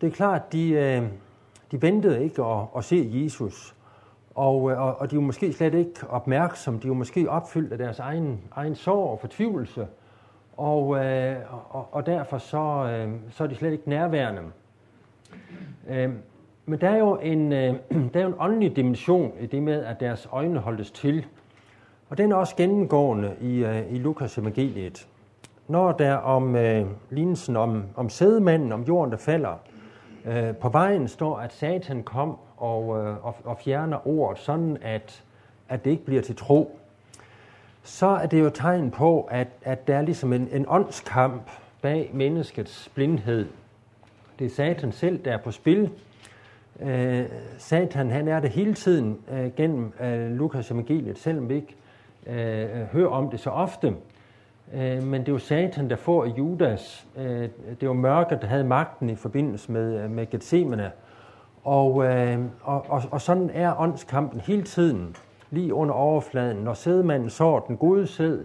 det 0.00 0.06
er 0.06 0.10
klart, 0.10 0.52
de, 0.52 0.70
øh, 0.70 1.02
de 1.70 1.82
ventede 1.82 2.24
ikke 2.24 2.44
at, 2.44 2.64
at 2.76 2.84
se 2.84 3.10
Jesus, 3.12 3.74
og, 4.34 4.62
og, 4.62 5.00
og 5.00 5.10
de 5.10 5.16
var 5.16 5.22
måske 5.22 5.52
slet 5.52 5.74
ikke 5.74 6.06
opmærksomme, 6.08 6.80
de 6.80 6.88
var 6.88 6.94
måske 6.94 7.30
opfyldt 7.30 7.72
af 7.72 7.78
deres 7.78 7.98
egen, 7.98 8.40
egen 8.52 8.74
sorg 8.74 9.10
og 9.10 9.20
fortvivlelse, 9.20 9.86
og, 10.56 11.04
øh, 11.04 11.36
og, 11.70 11.88
og 11.92 12.06
derfor 12.06 12.38
så, 12.38 12.58
øh, 12.58 13.14
så 13.30 13.44
er 13.44 13.48
de 13.48 13.54
slet 13.54 13.72
ikke 13.72 13.88
nærværende. 13.88 14.42
Øhm, 15.88 16.18
men 16.66 16.80
der 16.80 16.88
er 16.88 16.98
jo 16.98 17.18
en, 17.22 17.52
øh, 17.52 17.74
der 18.14 18.20
er 18.20 18.22
jo 18.22 18.28
en 18.28 18.34
åndelig 18.38 18.76
dimension 18.76 19.32
i 19.40 19.46
det 19.46 19.62
med, 19.62 19.84
at 19.84 20.00
deres 20.00 20.28
øjne 20.32 20.58
holdes 20.58 20.90
til. 20.90 21.26
Og 22.08 22.18
den 22.18 22.32
er 22.32 22.36
også 22.36 22.56
gennemgående 22.56 23.34
i, 23.40 23.64
øh, 23.64 23.92
i 23.92 23.98
Lukas 23.98 24.38
evangeliet. 24.38 25.08
Når 25.68 25.92
der 25.92 26.14
om 26.14 26.56
øh, 26.56 26.86
lignelsen 27.10 27.56
om, 27.56 27.84
om 27.96 28.08
sædemanden, 28.08 28.72
om 28.72 28.82
jorden, 28.82 29.12
der 29.12 29.18
falder, 29.18 29.54
øh, 30.24 30.56
på 30.56 30.68
vejen 30.68 31.08
står, 31.08 31.38
at 31.38 31.52
Satan 31.52 32.02
kom 32.02 32.36
og, 32.56 32.98
øh, 32.98 33.26
og, 33.26 33.36
og 33.44 33.58
fjerner 33.58 34.08
ordet, 34.08 34.38
sådan 34.38 34.76
at, 34.82 35.24
at 35.68 35.84
det 35.84 35.90
ikke 35.90 36.04
bliver 36.04 36.22
til 36.22 36.36
tro 36.36 36.78
så 37.86 38.06
er 38.06 38.26
det 38.26 38.40
jo 38.40 38.50
tegn 38.50 38.90
på, 38.90 39.28
at, 39.30 39.48
at 39.62 39.86
der 39.86 39.96
er 39.96 40.02
ligesom 40.02 40.32
en, 40.32 40.48
en 40.52 40.64
åndskamp 40.68 41.42
bag 41.82 42.10
menneskets 42.14 42.90
blindhed. 42.94 43.46
Det 44.38 44.44
er 44.44 44.50
Satan 44.50 44.92
selv, 44.92 45.24
der 45.24 45.32
er 45.32 45.36
på 45.36 45.50
spil. 45.50 45.90
Øh, 46.80 47.24
Satan 47.58 48.10
han 48.10 48.28
er 48.28 48.40
det 48.40 48.50
hele 48.50 48.74
tiden 48.74 49.18
øh, 49.32 49.50
gennem 49.56 49.92
øh, 50.00 50.30
Lukas 50.30 50.70
evangeliet, 50.70 51.18
selvom 51.18 51.48
vi 51.48 51.54
ikke 51.54 51.76
øh, 52.26 52.80
øh, 52.80 52.86
hører 52.86 53.08
om 53.08 53.30
det 53.30 53.40
så 53.40 53.50
ofte. 53.50 53.94
Øh, 54.74 55.02
men 55.02 55.20
det 55.20 55.28
er 55.28 55.32
jo 55.32 55.38
Satan, 55.38 55.90
der 55.90 55.96
får 55.96 56.26
Judas. 56.26 57.06
Øh, 57.16 57.48
det 57.80 57.88
var 57.88 57.94
mørket, 57.94 58.42
der 58.42 58.48
havde 58.48 58.64
magten 58.64 59.10
i 59.10 59.16
forbindelse 59.16 59.72
med, 59.72 60.04
øh, 60.04 60.10
med 60.10 60.30
Gethsemane. 60.30 60.90
Og, 61.64 62.04
øh, 62.04 62.38
og, 62.62 62.86
og, 62.88 63.02
og 63.10 63.20
sådan 63.20 63.50
er 63.54 63.80
åndskampen 63.80 64.40
hele 64.40 64.62
tiden 64.62 65.16
lige 65.50 65.74
under 65.74 65.94
overfladen. 65.94 66.56
Når 66.56 66.74
sædmanden 66.74 67.30
så 67.30 67.60
den 67.68 67.76
gode 67.76 68.06
sæd, 68.06 68.44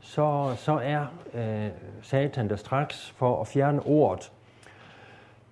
så, 0.00 0.52
så 0.56 0.80
er 0.82 1.06
øh, 1.34 1.68
Satan 2.02 2.48
der 2.48 2.56
straks 2.56 3.10
for 3.16 3.40
at 3.40 3.46
fjerne 3.46 3.82
ordet. 3.86 4.32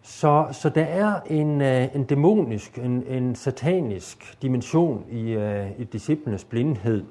Så, 0.02 0.46
så 0.52 0.68
der 0.68 0.84
er 0.84 1.20
en, 1.26 1.60
øh, 1.60 1.94
en 1.94 2.04
dæmonisk, 2.04 2.78
en, 2.78 3.02
en 3.06 3.34
satanisk 3.34 4.42
dimension 4.42 5.04
i, 5.10 5.30
øh, 5.30 5.70
i 5.78 5.84
disciplenes 5.84 6.44
blindhed. 6.44 7.04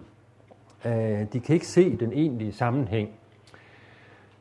Øh, 0.85 1.25
de 1.33 1.39
kan 1.39 1.53
ikke 1.53 1.67
se 1.67 1.97
den 1.97 2.13
egentlige 2.13 2.53
sammenhæng. 2.53 3.09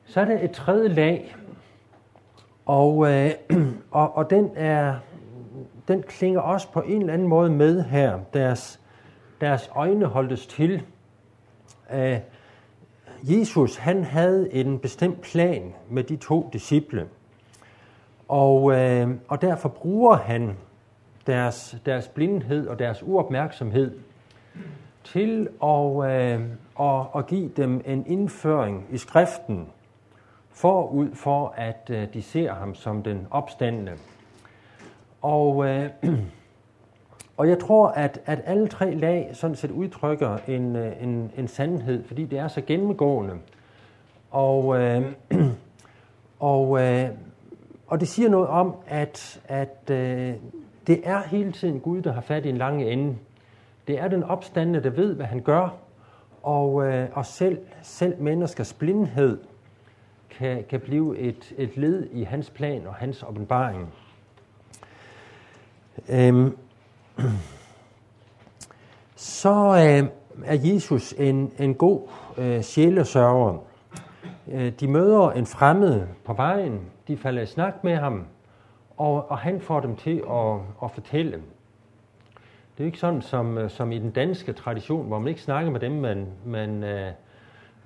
Så 0.04 0.20
er 0.20 0.24
der 0.24 0.42
et 0.42 0.50
tredje 0.50 0.88
lag, 0.88 1.34
og, 2.66 3.12
øh, 3.12 3.30
og, 3.90 4.16
og 4.16 4.30
den, 4.30 4.50
er, 4.54 4.94
den 5.88 6.02
klinger 6.02 6.40
også 6.40 6.72
på 6.72 6.80
en 6.80 7.00
eller 7.00 7.12
anden 7.12 7.28
måde 7.28 7.50
med 7.50 7.82
her. 7.82 8.18
Deres, 8.34 8.80
deres 9.40 9.70
øjne 9.74 10.06
holdtes 10.06 10.46
til. 10.46 10.82
Uh, 11.94 12.16
Jesus 13.22 13.76
han 13.76 14.04
havde 14.04 14.54
en 14.54 14.78
bestemt 14.78 15.20
plan 15.20 15.74
med 15.90 16.04
de 16.04 16.16
to 16.16 16.50
disciple, 16.52 17.06
og, 18.28 18.72
øh, 18.72 19.08
og 19.28 19.42
derfor 19.42 19.68
bruger 19.68 20.16
han 20.16 20.56
deres, 21.26 21.76
deres 21.86 22.08
blindhed 22.08 22.68
og 22.68 22.78
deres 22.78 23.02
uopmærksomhed 23.02 23.98
til 25.04 25.48
at, 25.62 26.10
øh, 26.10 26.40
at, 26.80 27.06
at 27.16 27.26
give 27.26 27.48
dem 27.56 27.82
en 27.86 28.06
indføring 28.06 28.86
i 28.90 28.98
skriften, 28.98 29.68
forud 30.50 31.14
for 31.14 31.54
at 31.56 31.90
øh, 31.90 32.14
de 32.14 32.22
ser 32.22 32.54
ham 32.54 32.74
som 32.74 33.02
den 33.02 33.26
opstandende. 33.30 33.92
Og 35.22 35.66
øh, 35.66 35.90
Og 37.38 37.48
jeg 37.48 37.58
tror, 37.58 37.88
at, 37.88 38.20
at 38.26 38.40
alle 38.44 38.68
tre 38.68 38.94
lag 38.94 39.30
sådan 39.32 39.56
set 39.56 39.70
udtrykker 39.70 40.38
en, 40.48 40.76
øh, 40.76 41.02
en, 41.02 41.32
en 41.36 41.48
sandhed, 41.48 42.04
fordi 42.04 42.24
det 42.24 42.38
er 42.38 42.48
så 42.48 42.60
gennemgående. 42.60 43.34
Og, 44.30 44.80
øh, 44.80 45.12
og, 46.38 46.80
øh, 46.80 47.08
og 47.88 48.00
det 48.00 48.08
siger 48.08 48.28
noget 48.28 48.48
om, 48.48 48.74
at, 48.86 49.40
at 49.44 49.90
øh, 49.90 50.34
det 50.86 51.00
er 51.04 51.22
hele 51.22 51.52
tiden 51.52 51.80
Gud, 51.80 52.02
der 52.02 52.12
har 52.12 52.20
fat 52.20 52.46
i 52.46 52.48
en 52.48 52.56
lang 52.56 52.82
ende. 52.82 53.16
Det 53.86 53.98
er 53.98 54.08
den 54.08 54.22
opstandende, 54.22 54.82
der 54.82 54.90
ved, 54.90 55.14
hvad 55.14 55.26
han 55.26 55.40
gør, 55.40 55.76
og, 56.42 56.86
øh, 56.86 57.08
og 57.12 57.26
selv, 57.26 57.58
selv 57.82 58.22
menneskers 58.22 58.72
blindhed 58.72 59.38
kan, 60.30 60.64
kan 60.70 60.80
blive 60.80 61.18
et, 61.18 61.54
et 61.56 61.76
led 61.76 62.08
i 62.12 62.22
hans 62.22 62.50
plan 62.50 62.86
og 62.86 62.94
hans 62.94 63.24
åbenbaring. 63.28 63.94
Øhm, 66.08 66.56
så 69.16 69.54
øh, 69.54 70.08
er 70.44 70.58
Jesus 70.62 71.14
en, 71.18 71.52
en 71.58 71.74
god 71.74 72.08
øh, 72.38 72.62
sjælesørger. 72.62 73.58
Øh, 74.52 74.72
de 74.80 74.88
møder 74.88 75.30
en 75.30 75.46
fremmed 75.46 76.06
på 76.24 76.32
vejen, 76.32 76.80
de 77.08 77.16
falder 77.16 77.42
i 77.42 77.46
snak 77.46 77.84
med 77.84 77.96
ham, 77.96 78.24
og, 78.96 79.30
og 79.30 79.38
han 79.38 79.60
får 79.60 79.80
dem 79.80 79.96
til 79.96 80.22
at, 80.30 80.54
at 80.82 80.90
fortælle. 80.90 81.42
Det 82.78 82.84
er 82.84 82.86
ikke 82.86 82.98
sådan 82.98 83.22
som, 83.22 83.58
øh, 83.58 83.70
som 83.70 83.92
i 83.92 83.98
den 83.98 84.10
danske 84.10 84.52
tradition, 84.52 85.06
hvor 85.06 85.18
man 85.18 85.28
ikke 85.28 85.40
snakker 85.40 85.70
med 85.70 85.80
dem, 85.80 85.92
man, 85.92 86.26
man, 86.44 86.84
øh, 86.84 87.10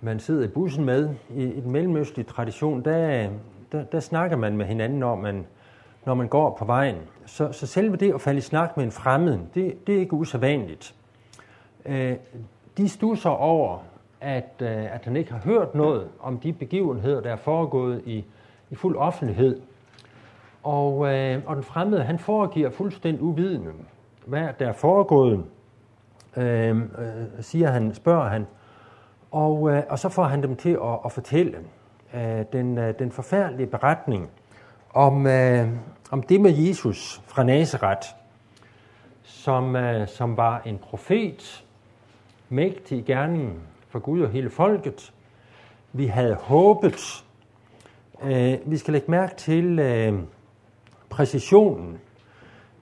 man 0.01 0.21
sidder 0.21 0.45
i 0.45 0.49
bussen 0.49 0.85
med. 0.85 1.11
I, 1.31 1.45
i 1.45 1.61
den 1.61 1.71
mellemøstlige 1.71 2.27
tradition, 2.27 2.85
der, 2.85 3.29
der, 3.73 3.85
der 3.85 4.01
snakker 4.01 4.37
man 4.37 4.57
med 4.57 4.67
hinanden, 4.67 4.99
når 4.99 5.17
man, 5.17 5.47
når 6.07 6.15
man 6.15 6.29
går 6.29 6.57
på 6.59 6.65
vejen. 6.65 6.97
Så, 7.27 7.53
så 7.53 7.67
selve 7.67 7.97
det 7.97 8.15
at 8.15 8.21
falde 8.21 8.39
i 8.39 8.41
snak 8.41 8.77
med 8.77 8.85
en 8.85 8.93
fremmed, 8.93 9.39
det, 9.55 9.87
det 9.87 9.95
er 9.95 9.99
ikke 9.99 10.15
usædvanligt. 10.15 10.95
Øh, 11.87 12.17
de 12.77 12.89
stusser 12.89 13.31
over, 13.31 13.79
at, 14.23 14.53
øh, 14.61 14.95
at 14.95 15.05
han 15.05 15.17
ikke 15.17 15.33
har 15.33 15.41
hørt 15.45 15.75
noget 15.75 16.09
om 16.21 16.39
de 16.39 16.53
begivenheder, 16.53 17.21
der 17.21 17.33
er 17.33 17.37
foregået 17.37 18.03
i, 18.07 18.25
i 18.71 18.75
fuld 18.75 18.97
offentlighed. 18.97 19.61
Og, 20.63 21.15
øh, 21.15 21.43
og 21.47 21.57
den 21.57 21.65
fremmede, 21.65 22.03
han 22.03 22.19
foregiver 22.19 22.71
fuldstændig 22.71 23.23
uvidende, 23.23 23.71
hvad 24.27 24.49
der 24.59 24.69
er 24.69 24.73
foregået, 24.73 25.45
øh, 26.37 26.77
øh, 26.77 26.85
siger 27.41 27.71
han, 27.71 27.95
spørger 27.95 28.29
han. 28.29 28.47
Og, 29.31 29.71
øh, 29.71 29.83
og 29.89 29.99
så 29.99 30.09
får 30.09 30.25
han 30.25 30.43
dem 30.43 30.57
til 30.57 30.71
at, 30.71 30.99
at 31.05 31.13
fortælle 31.13 31.59
øh, 32.15 32.45
den, 32.53 32.79
øh, 32.79 32.95
den 32.99 33.13
forfærdelige 33.13 33.67
beretning 33.67 34.31
om, 34.95 35.27
øh, 35.27 35.69
om 36.11 36.23
det 36.23 36.41
med 36.41 36.51
Jesus 36.51 37.23
fra 37.27 37.43
Nazareth, 37.43 38.09
som, 39.23 39.77
øh, 39.77 40.09
som 40.09 40.37
var 40.37 40.63
en 40.65 40.79
profet, 40.79 41.65
mægtig 42.49 42.99
i 42.99 43.03
gerningen 43.03 43.61
for 43.93 43.99
Gud 43.99 44.21
og 44.21 44.31
hele 44.31 44.51
folket. 44.51 45.13
Vi 45.93 46.07
havde 46.07 46.35
håbet. 46.35 47.25
Øh, 48.25 48.59
vi 48.67 48.77
skal 48.77 48.93
lægge 48.93 49.11
mærke 49.11 49.37
til 49.37 49.79
øh, 49.79 50.19
præcisionen. 51.11 51.99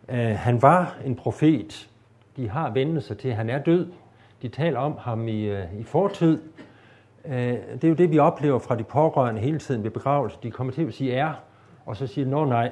Øh, 0.09 0.37
han 0.37 0.63
var 0.63 0.97
en 1.05 1.17
profet. 1.17 1.91
De 2.37 2.49
har 2.49 2.71
vendt 2.71 3.05
sig 3.05 3.19
til, 3.19 3.29
at 3.29 3.37
han 3.37 3.51
er 3.51 3.63
død. 3.63 3.93
De 4.43 4.49
taler 4.49 4.81
om 4.81 4.97
ham 4.99 5.29
i, 5.29 5.43
øh, 5.43 5.81
i 5.81 5.83
fortid. 5.83 6.43
Øh, 7.25 7.35
det 7.73 7.85
er 7.85 7.89
jo 7.89 7.95
det, 7.95 8.11
vi 8.11 8.19
oplever 8.19 8.59
fra 8.59 8.77
de 8.77 8.85
pårørende 8.85 9.41
hele 9.41 9.59
tiden 9.59 9.85
ved 9.85 9.91
begravelse. 9.91 10.39
De 10.43 10.51
kommer 10.51 10.73
til 10.73 10.87
at 10.87 10.95
sige 10.95 11.13
er, 11.13 11.33
og 11.87 11.97
så 11.97 12.07
siger 12.07 12.25
de, 12.25 12.49
nej, 12.49 12.71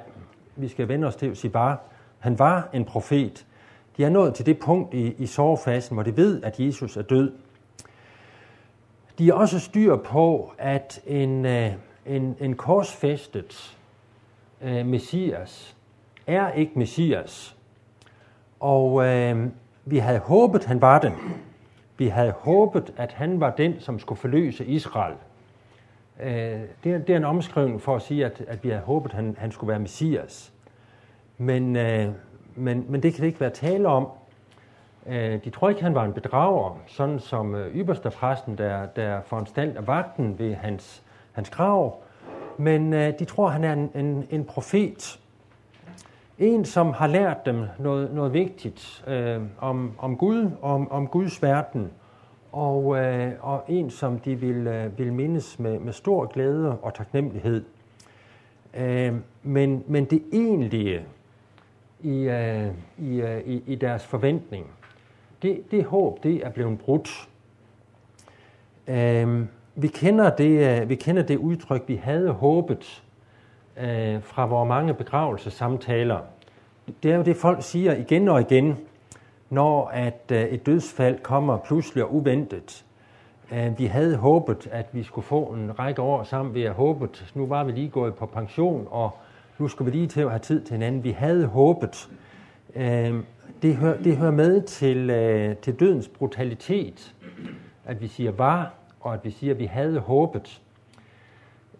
vi 0.56 0.68
skal 0.68 0.88
vende 0.88 1.06
os 1.06 1.16
til 1.16 1.26
at 1.26 1.36
sige 1.36 1.50
bare, 1.50 1.76
han 2.18 2.38
var 2.38 2.68
en 2.72 2.84
profet. 2.84 3.46
De 3.96 4.04
er 4.04 4.08
nået 4.08 4.34
til 4.34 4.46
det 4.46 4.58
punkt 4.58 4.94
i, 4.94 5.12
i 5.18 5.26
sorgfasen, 5.26 5.94
hvor 5.94 6.02
de 6.02 6.16
ved, 6.16 6.42
at 6.42 6.60
Jesus 6.60 6.96
er 6.96 7.02
død. 7.02 7.32
De 9.18 9.28
er 9.28 9.32
også 9.32 9.60
styr 9.60 9.96
på, 9.96 10.52
at 10.58 11.00
en, 11.06 11.46
øh, 11.46 11.72
en, 12.06 12.36
en 12.40 12.56
korsfæstet 12.56 13.76
øh, 14.62 14.86
messias 14.86 15.76
er 16.26 16.52
ikke 16.52 16.78
messias. 16.78 17.56
Og 18.60 19.06
øh, 19.06 19.46
vi 19.84 19.98
havde 19.98 20.18
håbet, 20.18 20.64
han 20.64 20.80
var 20.80 20.98
den. 20.98 21.12
Vi 21.96 22.08
havde 22.08 22.30
håbet, 22.38 22.94
at 22.96 23.12
han 23.12 23.40
var 23.40 23.50
den, 23.50 23.80
som 23.80 23.98
skulle 23.98 24.18
forløse 24.18 24.66
Israel. 24.66 25.14
Øh, 26.20 26.60
det, 26.84 26.92
er, 26.92 26.98
det 26.98 27.10
er 27.10 27.16
en 27.16 27.24
omskrivning 27.24 27.82
for 27.82 27.96
at 27.96 28.02
sige, 28.02 28.26
at, 28.26 28.44
at 28.48 28.64
vi 28.64 28.68
havde 28.68 28.82
håbet, 28.82 29.10
at 29.10 29.16
han, 29.16 29.36
han 29.38 29.52
skulle 29.52 29.68
være 29.68 29.78
messias. 29.78 30.52
Men, 31.38 31.76
øh, 31.76 32.08
men, 32.54 32.86
men 32.88 33.02
det 33.02 33.14
kan 33.14 33.20
det 33.20 33.26
ikke 33.26 33.40
være 33.40 33.50
tale 33.50 33.88
om. 33.88 34.08
Øh, 35.08 35.44
de 35.44 35.50
tror 35.50 35.68
ikke, 35.68 35.82
han 35.82 35.94
var 35.94 36.04
en 36.04 36.12
bedrager, 36.12 36.78
sådan 36.86 37.18
som 37.18 37.54
øh, 37.54 37.76
ypperste 37.76 38.10
præsten, 38.10 38.58
der, 38.58 38.86
der 38.86 39.20
foranstalter 39.20 39.80
vagten 39.80 40.38
ved 40.38 40.54
hans, 40.54 41.02
hans 41.32 41.50
grav. 41.50 42.02
Men 42.56 42.92
øh, 42.92 43.18
de 43.18 43.24
tror, 43.24 43.48
han 43.48 43.64
er 43.64 43.72
en, 43.72 43.90
en, 43.94 44.26
en 44.30 44.44
profet. 44.44 45.20
En, 46.38 46.64
som 46.64 46.92
har 46.92 47.06
lært 47.06 47.46
dem 47.46 47.64
noget, 47.78 48.14
noget 48.14 48.32
vigtigt 48.32 49.04
øh, 49.06 49.40
om, 49.58 49.92
om 49.98 50.16
Gud, 50.16 50.50
om, 50.62 50.90
om 50.90 51.06
Guds 51.06 51.42
verden. 51.42 51.90
Og, 52.52 52.96
øh, 52.98 53.32
og 53.40 53.64
en, 53.68 53.90
som 53.90 54.18
de 54.18 54.34
vil, 54.34 54.66
øh, 54.66 54.98
vil 54.98 55.12
mindes 55.12 55.58
med, 55.58 55.78
med 55.78 55.92
stor 55.92 56.26
glæde 56.26 56.78
og 56.82 56.94
taknemmelighed. 56.94 57.64
Øh, 58.74 59.14
men, 59.42 59.84
men 59.86 60.04
det 60.04 60.22
egentlige 60.32 61.04
i, 62.00 62.28
øh, 62.28 62.66
i, 62.98 63.20
øh, 63.20 63.40
i, 63.46 63.62
i 63.66 63.74
deres 63.74 64.06
forventning, 64.06 64.66
det, 65.42 65.70
det 65.70 65.84
håb, 65.84 66.22
det 66.22 66.46
er 66.46 66.50
blevet 66.50 66.78
brudt. 66.78 67.28
Øh, 68.88 69.44
vi, 69.74 69.86
kender 69.86 70.30
det, 70.30 70.80
øh, 70.82 70.88
vi 70.88 70.94
kender 70.94 71.22
det 71.22 71.36
udtryk, 71.36 71.84
vi 71.86 71.96
havde 71.96 72.30
håbet 72.30 73.02
øh, 73.80 74.22
fra 74.22 74.46
vores 74.46 74.68
mange 74.68 74.94
begravelsesamtaler. 74.94 76.18
Det 77.02 77.12
er 77.12 77.16
jo 77.16 77.22
det, 77.22 77.36
folk 77.36 77.62
siger 77.62 77.96
igen 77.96 78.28
og 78.28 78.40
igen, 78.40 78.76
når 79.50 79.86
at 79.86 80.22
øh, 80.32 80.42
et 80.42 80.66
dødsfald 80.66 81.18
kommer 81.22 81.58
pludselig 81.58 82.04
og 82.04 82.14
uventet. 82.14 82.84
Øh, 83.52 83.78
vi 83.78 83.86
havde 83.86 84.16
håbet, 84.16 84.68
at 84.72 84.86
vi 84.92 85.02
skulle 85.02 85.24
få 85.24 85.44
en 85.44 85.78
række 85.78 86.02
år 86.02 86.22
sammen. 86.22 86.54
Vi 86.54 86.60
havde 86.60 86.74
håbet, 86.74 87.32
nu 87.34 87.46
var 87.46 87.64
vi 87.64 87.72
lige 87.72 87.88
gået 87.88 88.14
på 88.14 88.26
pension, 88.26 88.88
og 88.90 89.10
nu 89.58 89.68
skulle 89.68 89.92
vi 89.92 89.98
lige 89.98 90.08
til 90.08 90.20
at 90.20 90.30
have 90.30 90.38
tid 90.38 90.62
til 90.62 90.72
hinanden. 90.72 91.04
Vi 91.04 91.10
havde 91.10 91.46
håbet. 91.46 92.08
Øh, 92.74 93.14
det, 93.62 93.76
hører, 93.76 94.02
det 94.02 94.16
hører 94.16 94.30
med 94.30 94.62
til, 94.62 95.10
øh, 95.10 95.56
til 95.56 95.80
dødens 95.80 96.08
brutalitet, 96.08 97.14
at 97.84 98.00
vi 98.00 98.08
siger 98.08 98.32
var, 98.32 98.74
og 99.00 99.14
at 99.14 99.24
vi 99.24 99.30
siger, 99.30 99.54
at 99.54 99.58
vi 99.58 99.66
havde 99.66 99.98
håbet. 99.98 100.62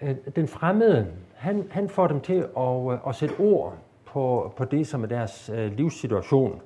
Øh, 0.02 0.16
den 0.36 0.48
fremmede, 0.48 1.06
han, 1.34 1.68
han 1.70 1.88
får 1.88 2.06
dem 2.06 2.20
til 2.20 2.46
at, 2.58 2.92
øh, 2.92 2.98
at 3.08 3.14
sætte 3.14 3.34
ord 3.40 3.74
på, 4.04 4.52
på 4.56 4.64
det, 4.64 4.86
som 4.86 5.02
er 5.02 5.06
deres 5.06 5.50
øh, 5.54 5.72
livssituation. 5.76 6.60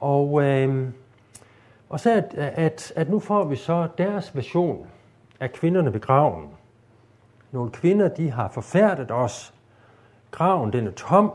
Og, 0.00 0.42
øh, 0.42 0.88
og 1.88 2.00
så 2.00 2.12
at, 2.12 2.34
at, 2.34 2.92
at 2.96 3.10
nu 3.10 3.18
får 3.18 3.44
vi 3.44 3.56
så 3.56 3.88
deres 3.98 4.36
version 4.36 4.86
af 5.40 5.52
kvinderne 5.52 5.92
ved 5.92 6.00
graven. 6.00 6.48
Nogle 7.52 7.70
kvinder, 7.70 8.08
de 8.08 8.30
har 8.30 8.48
forfærdet 8.48 9.10
os. 9.10 9.54
Graven, 10.30 10.72
den 10.72 10.86
er 10.86 10.90
tom, 10.90 11.32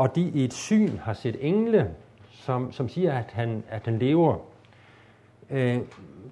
og 0.00 0.14
de 0.14 0.20
i 0.34 0.44
et 0.44 0.52
syn 0.52 0.96
har 0.96 1.12
set 1.12 1.36
engle, 1.40 1.90
som, 2.30 2.72
som 2.72 2.88
siger, 2.88 3.12
at 3.12 3.30
han, 3.32 3.62
at 3.68 3.82
han 3.84 3.98
lever. 3.98 4.36
Øh, 5.50 5.78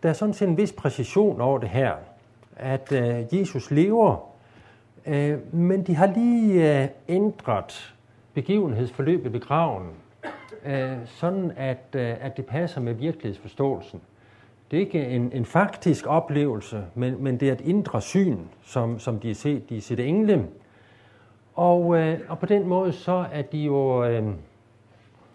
der 0.02 0.08
er 0.08 0.12
sådan 0.12 0.34
set 0.34 0.48
en 0.48 0.56
vis 0.56 0.72
præcision 0.72 1.40
over 1.40 1.58
det 1.58 1.68
her, 1.68 1.92
at 2.56 2.92
øh, 2.92 3.38
Jesus 3.40 3.70
lever, 3.70 4.30
øh, 5.06 5.54
men 5.54 5.82
de 5.82 5.94
har 5.94 6.06
lige 6.06 6.82
øh, 6.82 6.88
ændret 7.08 7.94
begivenhedsforløbet 8.34 9.32
ved 9.32 9.40
graven, 9.40 9.88
øh, 10.66 10.96
sådan 11.06 11.52
at, 11.56 11.86
øh, 11.94 12.16
at 12.20 12.36
det 12.36 12.46
passer 12.46 12.80
med 12.80 12.94
virkelighedsforståelsen. 12.94 14.00
Det 14.70 14.76
er 14.76 14.80
ikke 14.80 15.06
en, 15.06 15.32
en 15.32 15.44
faktisk 15.44 16.06
oplevelse, 16.06 16.84
men, 16.94 17.22
men 17.22 17.40
det 17.40 17.48
er 17.48 17.52
et 17.52 17.60
indre 17.60 18.00
syn, 18.00 18.38
som, 18.62 18.98
som 18.98 19.20
de 19.20 19.28
har 19.28 19.34
set. 19.34 19.68
De 19.68 19.74
har 19.74 19.82
set 19.82 20.00
engle, 20.00 20.46
og, 21.58 21.98
øh, 21.98 22.20
og 22.28 22.38
på 22.38 22.46
den 22.46 22.66
måde 22.66 22.92
så 22.92 23.24
er 23.32 23.42
de 23.42 23.58
jo, 23.58 24.04
øh, 24.04 24.24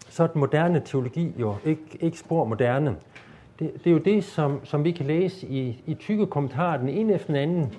så 0.08 0.22
er 0.22 0.26
den 0.26 0.40
moderne 0.40 0.82
teologi 0.84 1.32
jo 1.38 1.54
ikke, 1.64 1.98
ikke 2.00 2.18
spor 2.18 2.44
moderne. 2.44 2.96
Det, 3.58 3.72
det 3.74 3.86
er 3.86 3.90
jo 3.90 3.98
det, 3.98 4.24
som, 4.24 4.60
som 4.64 4.84
vi 4.84 4.90
kan 4.90 5.06
læse 5.06 5.46
i, 5.46 5.82
i 5.86 5.94
tykke 5.94 6.26
kommentarer, 6.26 6.76
den 6.76 6.88
ene 6.88 7.12
efter 7.12 7.26
den 7.26 7.36
anden, 7.36 7.74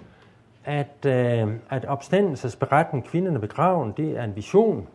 at, 0.65 1.05
øh, 1.05 1.53
at 1.69 1.85
opstandelsesberetningen, 1.85 3.09
kvinderne 3.09 3.41
ved 3.41 3.49
graven, 3.49 3.93
det 3.97 4.17
er 4.17 4.23
en 4.23 4.35
vision. 4.35 4.87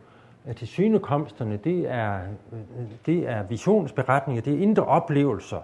At 0.45 0.55
til 0.55 0.67
synekomsterne, 0.67 1.57
det 1.57 1.91
er, 1.91 2.19
øh, 2.53 2.59
det 3.05 3.29
er 3.29 3.43
visionsberetninger, 3.43 4.41
det 4.41 4.53
er 4.53 4.59
indre 4.59 4.83
oplevelser, 4.83 5.59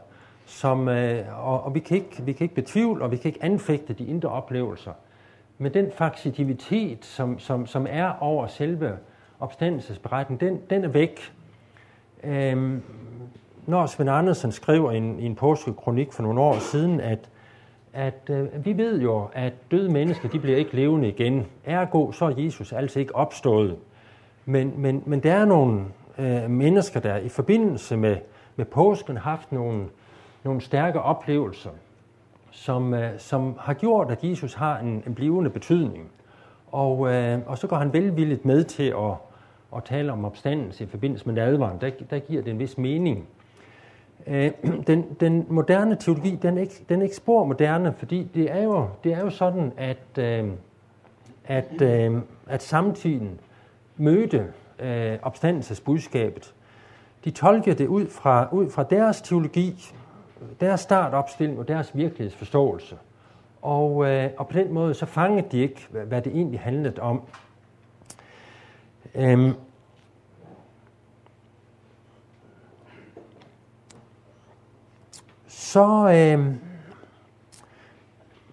som, 0.46 0.90
øh, 0.90 1.48
og, 1.48 1.64
og 1.64 1.76
vi, 1.76 1.80
kan 1.80 1.98
ikke, 1.98 2.24
vi 2.24 2.34
kan 2.34 2.46
ikke 2.46 2.56
betvivle, 2.56 3.04
og 3.04 3.12
vi 3.12 3.18
kan 3.18 3.30
ikke 3.30 3.44
anfægte 3.44 3.94
de 3.94 4.06
indre 4.06 4.30
oplevelser. 4.30 4.92
Men 5.58 5.74
den 5.74 5.92
faksitivitet, 5.92 7.06
som, 7.06 7.40
som, 7.40 7.66
som 7.66 7.88
er 7.90 8.14
over 8.20 8.48
selve 8.48 8.98
opstandelsesberetningen, 9.40 10.50
den, 10.50 10.62
den 10.70 10.84
er 10.84 10.88
væk. 10.88 11.34
Øhm, 12.24 12.82
når 13.66 13.86
Svend 13.86 14.10
Andersen 14.10 14.52
skriver 14.52 14.92
i 14.92 14.98
en, 14.98 15.20
i 15.20 15.26
en 15.26 15.36
påskekronik 15.36 16.14
for 16.14 16.24
nogle 16.24 16.42
år 16.42 16.60
siden, 16.60 17.00
at, 17.00 17.30
at 17.94 18.30
øh, 18.30 18.66
vi 18.66 18.78
ved 18.78 19.02
jo, 19.02 19.28
at 19.34 19.54
døde 19.72 19.92
mennesker, 19.92 20.30
de 20.30 20.40
bliver 20.40 20.58
ikke 20.58 20.76
levende 20.76 21.08
igen. 21.08 21.46
Ergo, 21.66 22.12
så 22.12 22.26
er 22.26 22.34
Jesus 22.38 22.74
altså 22.74 23.00
ikke 23.00 23.16
opstået. 23.16 23.78
Men, 24.46 24.74
men, 24.78 25.04
men 25.06 25.20
der 25.20 25.34
er 25.34 25.46
nogle 25.46 25.86
øh, 26.18 26.50
mennesker, 26.50 27.00
der 27.00 27.18
i 27.18 27.30
forbindelse 27.30 27.98
med, 27.98 28.18
med 28.56 28.66
påsken 28.66 29.18
har 29.18 29.30
haft 29.30 29.52
nogle, 29.52 29.86
nogle 30.44 30.62
stærke 30.62 31.02
oplevelser, 31.02 31.70
som, 32.52 32.94
øh, 32.94 33.20
som 33.20 33.56
har 33.60 33.74
gjort, 33.74 34.12
at 34.12 34.24
Jesus 34.24 34.54
har 34.54 34.80
en, 34.80 35.04
en 35.08 35.16
blivende 35.16 35.50
betydning. 35.50 36.12
Og, 36.72 37.14
øh, 37.14 37.40
og 37.46 37.58
så 37.58 37.68
går 37.68 37.76
han 37.76 37.94
velvilligt 37.94 38.46
med 38.46 38.64
til 38.64 38.84
at, 38.84 39.14
at 39.76 39.84
tale 39.84 40.12
om 40.12 40.26
opstandelse 40.26 40.84
i 40.84 40.88
forbindelse 40.88 41.26
med 41.26 41.34
nadvaren. 41.34 41.82
Der, 41.82 41.92
der 42.10 42.20
giver 42.20 42.42
det 42.42 42.52
en 42.52 42.60
vis 42.60 42.78
mening. 42.78 43.28
Øh, 44.28 44.52
den, 44.88 45.06
den 45.20 45.46
moderne 45.50 45.98
teologi, 46.00 46.40
den 46.42 46.58
er, 46.58 46.62
ikke, 46.62 46.86
den 46.90 47.00
er 47.00 47.04
ikke 47.04 47.16
spor 47.16 47.46
moderne, 47.46 47.94
fordi 47.98 48.28
det 48.34 48.52
er 48.52 48.64
jo, 48.64 48.88
det 49.04 49.14
er 49.14 49.20
jo 49.20 49.30
sådan, 49.30 49.74
at, 49.78 50.18
øh, 50.18 50.50
at, 51.46 51.82
øh, 51.82 52.22
at 52.48 52.64
samtiden 52.64 53.40
mødte 53.98 54.48
øh, 54.80 55.18
opstandelsesbudskabet. 55.22 56.54
De 57.26 57.32
tolker 57.32 57.74
det 57.74 57.88
ud 57.88 58.08
fra, 58.08 58.48
ud 58.52 58.70
fra 58.70 58.84
deres 58.84 59.22
teologi, 59.22 59.94
deres 60.60 60.80
startopstilling 60.80 61.60
og 61.60 61.68
deres 61.68 61.96
virkelighedsforståelse. 61.96 62.98
Og, 63.62 64.06
øh, 64.06 64.30
og 64.38 64.48
på 64.48 64.54
den 64.54 64.74
måde 64.74 64.94
så 64.94 65.06
fangede 65.06 65.48
de 65.52 65.58
ikke, 65.58 65.88
hvad, 65.90 66.06
hvad 66.06 66.22
det 66.22 66.36
egentlig 66.36 66.60
handlede 66.60 67.02
om. 67.02 67.22
Øhm, 69.16 69.54
så, 75.48 76.10
øh, 76.10 76.56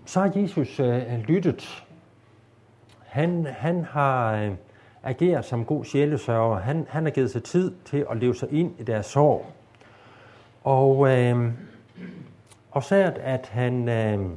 så 0.06 0.20
har 0.20 0.32
Jesus 0.34 0.80
øh, 0.80 1.18
lyttet. 1.18 1.84
Han, 3.06 3.46
han 3.46 3.84
har 3.84 4.34
øh, 4.34 4.52
ageret 5.02 5.44
som 5.44 5.64
god 5.64 5.84
sjælesørger. 5.84 6.58
Han, 6.58 6.86
han 6.88 7.04
har 7.04 7.10
givet 7.10 7.30
sig 7.30 7.42
tid 7.42 7.74
til 7.84 8.06
at 8.10 8.16
leve 8.16 8.34
sig 8.34 8.52
ind 8.52 8.80
i 8.80 8.82
deres 8.82 9.06
sorg. 9.06 9.46
Og, 10.64 11.08
øh, 11.08 11.52
og 12.74 12.82
så 12.82 13.12
at 13.20 13.46
han, 13.46 13.88
øh, 13.88 14.30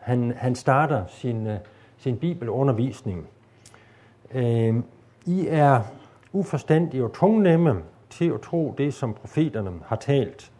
han, 0.00 0.32
han 0.36 0.54
starter 0.54 1.04
sin, 1.08 1.46
øh, 1.46 1.58
sin 1.96 2.16
bibelundervisning. 2.16 3.26
Øh, 4.34 4.74
I 5.26 5.46
er 5.48 5.80
uforstandige 6.32 7.04
og 7.04 7.12
tungnemme 7.12 7.82
til 8.10 8.30
at 8.30 8.40
tro 8.40 8.74
det, 8.78 8.94
som 8.94 9.14
profeterne 9.14 9.70
har 9.86 9.96
talt. 9.96 10.52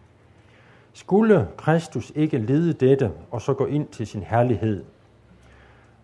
Skulle 0.93 1.49
Kristus 1.57 2.13
ikke 2.15 2.39
lide 2.39 2.73
dette 2.73 3.13
og 3.31 3.43
så 3.43 3.55
gå 3.55 3.67
ind 3.67 3.89
til 3.89 4.07
sin 4.07 4.23
herlighed? 4.23 4.85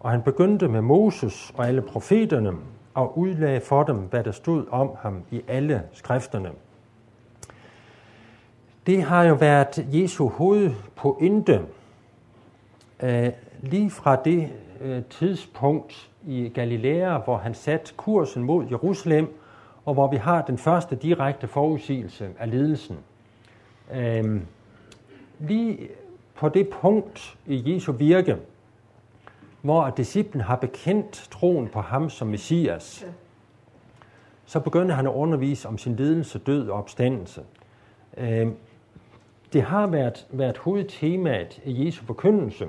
Og 0.00 0.10
han 0.10 0.22
begyndte 0.22 0.68
med 0.68 0.80
Moses 0.80 1.52
og 1.56 1.68
alle 1.68 1.82
profeterne 1.82 2.52
og 2.94 3.18
udlagde 3.18 3.60
for 3.60 3.82
dem, 3.82 3.96
hvad 3.96 4.24
der 4.24 4.32
stod 4.32 4.66
om 4.70 4.90
ham 5.00 5.22
i 5.30 5.42
alle 5.48 5.82
skrifterne. 5.92 6.50
Det 8.88 9.03
har 9.03 9.24
jo 9.24 9.35
været 9.35 9.87
Jesu 9.92 10.29
hovedpointe 10.29 11.62
øh, 13.03 13.29
lige 13.61 13.90
fra 13.90 14.16
det 14.16 14.48
øh, 14.81 15.03
tidspunkt 15.11 16.11
i 16.27 16.48
Galilea, 16.48 17.18
hvor 17.18 17.37
han 17.37 17.55
satte 17.55 17.94
kursen 17.96 18.42
mod 18.42 18.66
Jerusalem, 18.70 19.35
og 19.85 19.94
hvor 19.94 20.11
vi 20.11 20.16
har 20.16 20.42
den 20.42 20.59
første 20.59 20.96
direkte 20.96 21.46
forudsigelse 21.46 22.31
af 22.38 22.51
lidelsen. 22.51 22.98
Øh, 23.94 24.40
lige 25.38 25.88
på 26.35 26.48
det 26.48 26.68
punkt 26.68 27.38
i 27.46 27.74
Jesu 27.74 27.92
virke, 27.92 28.37
hvor 29.62 29.90
disciplen 29.96 30.40
har 30.40 30.57
bekendt 30.57 31.29
troen 31.31 31.68
på 31.68 31.81
ham 31.81 32.11
som 32.11 32.29
Messias, 32.29 33.07
så 34.46 34.61
begynder 34.61 34.94
han 34.94 35.07
at 35.07 35.12
undervise 35.12 35.68
om 35.68 35.79
sin 35.79 35.96
lidelse, 35.96 36.38
død 36.38 36.68
og 36.68 36.79
opstandelse. 36.79 37.42
Det 39.52 39.62
har 39.62 39.87
været, 39.87 40.26
været 40.30 40.58
hovedtemaet 40.58 41.61
i 41.64 41.87
Jesu 41.87 42.04
forkyndelse. 42.04 42.66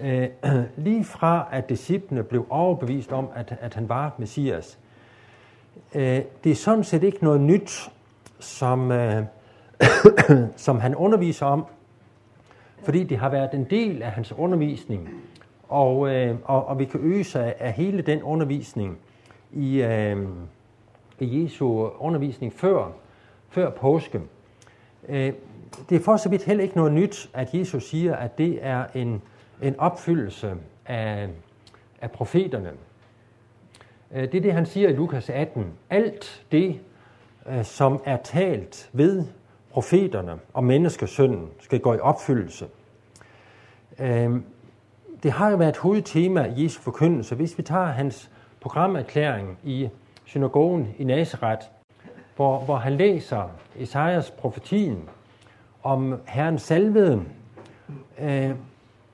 Øh, 0.00 0.28
lige 0.86 1.04
fra 1.04 1.48
at 1.52 1.68
disciplene 1.68 2.22
blev 2.22 2.46
overbevist 2.50 3.12
om, 3.12 3.28
at, 3.34 3.56
at 3.60 3.74
han 3.74 3.88
var 3.88 4.14
Messias. 4.18 4.78
Øh, 5.94 6.20
det 6.44 6.52
er 6.52 6.56
sådan 6.56 6.84
set 6.84 7.02
ikke 7.02 7.24
noget 7.24 7.40
nyt, 7.40 7.90
som, 8.38 8.92
øh, 8.92 9.24
som 10.56 10.80
han 10.80 10.94
underviser 10.94 11.46
om, 11.46 11.66
fordi 12.82 13.04
det 13.04 13.18
har 13.18 13.28
været 13.28 13.54
en 13.54 13.64
del 13.64 14.02
af 14.02 14.10
hans 14.10 14.32
undervisning, 14.32 15.08
og, 15.68 16.14
øh, 16.14 16.36
og, 16.44 16.66
og 16.66 16.78
vi 16.78 16.84
kan 16.84 17.00
øge 17.00 17.24
sig 17.24 17.54
af 17.58 17.72
hele 17.72 18.02
den 18.02 18.22
undervisning 18.22 18.98
i, 19.52 19.82
øh, 19.82 20.28
i 21.20 21.42
Jesu 21.42 21.88
undervisning 21.98 22.52
før, 22.52 22.92
før 23.48 23.70
påsken. 23.70 24.28
Øh, 25.08 25.32
det 25.88 25.96
er 25.96 26.00
for 26.00 26.16
så 26.16 26.28
vidt 26.28 26.44
heller 26.44 26.64
ikke 26.64 26.76
noget 26.76 26.92
nyt, 26.92 27.30
at 27.34 27.54
Jesus 27.54 27.88
siger, 27.88 28.16
at 28.16 28.38
det 28.38 28.58
er 28.62 28.84
en, 28.94 29.22
en 29.62 29.80
opfyldelse 29.80 30.54
af, 30.86 31.28
af 32.00 32.10
profeterne. 32.10 32.70
Øh, 34.12 34.22
det 34.22 34.34
er 34.34 34.40
det, 34.40 34.52
han 34.52 34.66
siger 34.66 34.88
i 34.88 34.92
Lukas 34.92 35.30
18. 35.30 35.72
Alt 35.90 36.46
det, 36.52 36.80
øh, 37.48 37.64
som 37.64 38.02
er 38.04 38.16
talt 38.16 38.90
ved 38.92 39.24
profeterne 39.70 40.38
og 40.52 40.64
menneskesønnen, 40.64 41.48
skal 41.60 41.80
gå 41.80 41.94
i 41.94 41.98
opfyldelse. 41.98 42.66
Det 45.22 45.32
har 45.32 45.50
jo 45.50 45.56
været 45.56 45.68
et 45.68 45.76
hovedtema 45.76 46.44
i 46.56 46.64
Jesu 46.64 46.80
forkyndelse. 46.80 47.34
Hvis 47.34 47.58
vi 47.58 47.62
tager 47.62 47.86
hans 47.86 48.30
programerklæring 48.60 49.58
i 49.64 49.88
synagogen 50.24 50.94
i 50.98 51.04
Nazareth, 51.04 51.66
hvor, 52.36 52.58
hvor 52.58 52.76
han 52.76 52.92
læser 52.92 53.50
Esajas 53.76 54.30
profetien 54.30 55.08
om 55.82 56.20
Herren 56.26 56.58
salvede, 56.58 57.22
øh, 58.18 58.50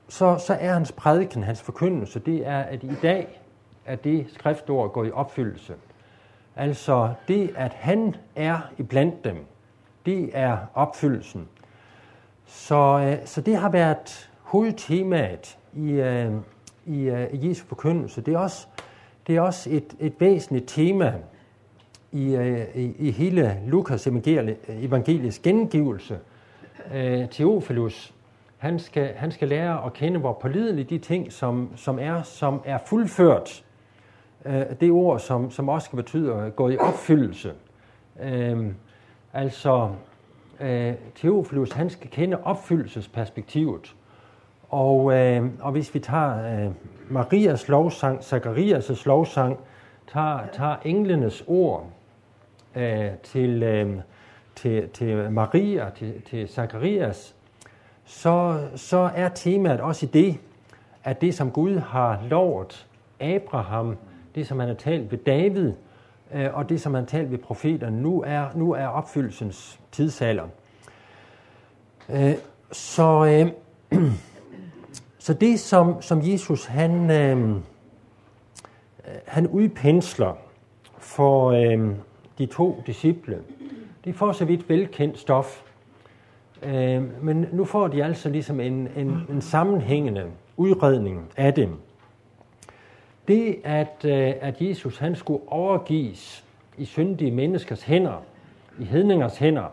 så, 0.07 0.37
så 0.37 0.53
er 0.59 0.73
hans 0.73 0.91
prædiken, 0.91 1.43
hans 1.43 1.61
forkyndelse, 1.61 2.19
det 2.19 2.47
er, 2.47 2.59
at 2.59 2.83
i 2.83 2.95
dag 3.01 3.41
er 3.85 3.95
det 3.95 4.25
skriftord 4.33 4.93
gået 4.93 5.07
i 5.07 5.11
opfyldelse. 5.11 5.73
Altså 6.55 7.13
det, 7.27 7.53
at 7.55 7.73
han 7.73 8.15
er 8.35 8.59
i 8.77 8.83
blandt 8.83 9.23
dem, 9.23 9.45
det 10.05 10.29
er 10.33 10.57
opfyldelsen. 10.73 11.47
Så, 12.45 12.99
øh, 12.99 13.27
så 13.27 13.41
det 13.41 13.57
har 13.57 13.69
været 13.69 14.29
hovedtemaet 14.41 15.57
i, 15.73 15.91
øh, 15.91 16.31
i, 16.85 17.01
øh, 17.01 17.33
i 17.33 17.49
Jesu 17.49 17.65
forkyndelse. 17.65 18.21
Det 18.21 18.33
er 18.33 18.37
også, 18.37 18.67
det 19.27 19.35
er 19.35 19.41
også 19.41 19.69
et, 19.69 19.95
et 19.99 20.13
væsentligt 20.19 20.65
tema 20.67 21.13
i, 22.13 22.35
øh, 22.35 22.75
i, 22.75 22.95
i 22.99 23.11
hele 23.11 23.57
Lukas 23.67 24.07
evangelisk 24.67 25.41
gengivelse. 25.41 26.19
Øh, 26.93 27.27
Theophilus, 27.29 28.13
han 28.57 28.79
skal, 28.79 29.13
han 29.15 29.31
skal 29.31 29.47
lære 29.47 29.85
at 29.85 29.93
kende, 29.93 30.19
hvor 30.19 30.33
pålidelige 30.33 30.85
de 30.85 30.97
ting, 30.97 31.31
som, 31.31 31.69
som, 31.75 31.99
er, 31.99 32.21
som 32.21 32.61
er 32.65 32.77
fuldført. 32.85 33.63
Øh, 34.45 34.63
det 34.79 34.91
ord, 34.91 35.19
som, 35.19 35.51
som 35.51 35.69
også 35.69 35.85
skal 35.85 35.97
betyde 35.97 36.33
at 36.33 36.55
gå 36.55 36.69
i 36.69 36.77
opfyldelse. 36.77 37.53
Øh, 38.23 38.67
altså, 39.33 39.89
øh, 40.59 40.93
Theophilus, 41.15 41.71
han 41.71 41.89
skal 41.89 42.09
kende 42.09 42.37
opfyldelsesperspektivet. 42.43 43.95
Og, 44.69 45.13
øh, 45.13 45.45
og 45.61 45.71
hvis 45.71 45.93
vi 45.93 45.99
tager 45.99 46.65
øh, 46.65 46.71
Marias 47.09 47.67
lovsang, 47.67 48.19
Zacharias' 48.19 49.03
lovsang, 49.05 49.59
tager, 50.13 50.39
tager 50.53 50.75
englenes 50.85 51.43
ord, 51.47 51.89
øh, 52.75 53.11
til, 53.23 53.63
øh, 53.63 53.99
til, 54.55 54.89
til 54.89 55.31
Maria, 55.31 55.89
til, 55.95 56.21
til 56.21 56.47
Zacharias, 56.47 57.35
så, 58.05 58.67
så 58.75 59.09
er 59.15 59.29
temaet 59.29 59.81
også 59.81 60.05
i 60.05 60.09
det, 60.09 60.37
at 61.03 61.21
det, 61.21 61.35
som 61.35 61.51
Gud 61.51 61.77
har 61.77 62.23
lovet 62.29 62.87
Abraham, 63.19 63.97
det, 64.35 64.47
som 64.47 64.59
han 64.59 64.67
har 64.67 64.75
talt 64.75 65.11
ved 65.11 65.17
David, 65.17 65.73
øh, 66.33 66.53
og 66.53 66.69
det, 66.69 66.81
som 66.81 66.93
han 66.93 67.03
har 67.03 67.07
talt 67.07 67.31
ved 67.31 67.37
profeterne, 67.37 68.01
nu 68.01 68.23
er, 68.27 68.45
nu 68.55 68.71
er 68.71 68.87
opfyldelsens 68.87 69.79
tidsalder. 69.91 70.47
Øh, 72.09 72.33
så, 72.71 73.25
øh, 73.25 73.51
så 75.25 75.33
det, 75.33 75.59
som, 75.59 76.01
som 76.01 76.21
Jesus 76.23 76.65
han, 76.65 77.11
øh, 77.11 77.49
øh 77.49 77.55
han 79.25 79.47
udpensler 79.47 80.33
for, 80.97 81.51
øh, 81.51 81.95
de 82.37 82.45
to 82.45 82.83
disciple. 82.87 83.39
De 84.05 84.13
får 84.13 84.31
så 84.31 84.45
vidt 84.45 84.69
velkendt 84.69 85.19
stof, 85.19 85.63
øh, 86.63 87.23
men 87.23 87.45
nu 87.51 87.65
får 87.65 87.87
de 87.87 88.03
altså 88.03 88.29
ligesom 88.29 88.59
en, 88.59 88.87
en, 88.95 89.25
en 89.29 89.41
sammenhængende 89.41 90.25
udredning 90.57 91.31
af 91.37 91.53
dem. 91.53 91.75
Det, 93.27 93.55
at, 93.63 94.05
øh, 94.05 94.33
at 94.41 94.61
Jesus 94.61 94.97
han 94.97 95.15
skulle 95.15 95.39
overgives 95.47 96.45
i 96.77 96.85
syndige 96.85 97.31
menneskers 97.31 97.83
hænder, 97.83 98.23
i 98.79 98.83
hedningers 98.83 99.37
hænder, 99.37 99.65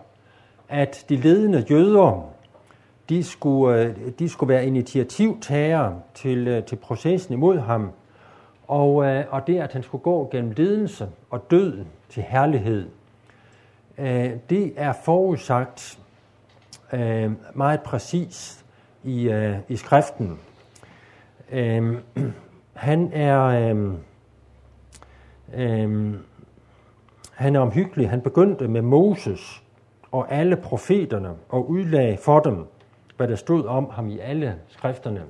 at 0.69 1.05
de 1.09 1.17
ledende 1.17 1.67
jøder, 1.71 2.31
de 3.09 3.25
skulle, 3.25 3.83
øh, 3.83 3.97
de 4.19 4.29
skulle 4.29 4.55
være 4.55 4.67
initiativtagere 4.67 6.01
til, 6.15 6.49
øh, 6.49 6.65
til 6.65 6.77
processen 6.77 7.35
imod 7.35 7.59
ham, 7.59 7.91
og, 8.71 9.05
øh, 9.05 9.25
og 9.31 9.47
det, 9.47 9.59
at 9.59 9.73
han 9.73 9.83
skulle 9.83 10.03
gå 10.03 10.29
gennem 10.33 10.51
lidelse 10.51 11.09
og 11.31 11.51
død 11.51 11.85
til 12.09 12.23
herlighed, 12.23 12.89
øh, 13.99 14.31
det 14.51 14.73
er 14.77 14.93
forudsagt 15.05 15.99
øh, 16.93 17.33
meget 17.55 17.81
præcis 17.81 18.65
i, 19.05 19.29
øh, 19.29 19.57
i 19.69 19.77
skriften. 19.77 20.39
Øh, 21.51 21.99
han 22.73 23.11
er 23.13 23.41
øh, 23.43 23.93
øh, 25.55 26.15
han 27.33 27.57
er 27.57 27.61
omhyggelig. 27.61 28.11
Han 28.11 28.21
begyndte 28.21 28.69
med 28.69 28.83
Moses 28.83 29.63
og 30.13 30.33
alle 30.33 30.57
profeterne 30.57 31.35
og 31.49 31.71
udlagde 31.71 32.17
for 32.17 32.41
dem, 32.41 32.67
hvad 33.17 33.29
der 33.29 33.37
stod 33.37 33.65
om 33.65 33.91
ham 33.91 34.09
i 34.09 34.19
alle 34.19 34.55
skrifterne. 34.69 35.23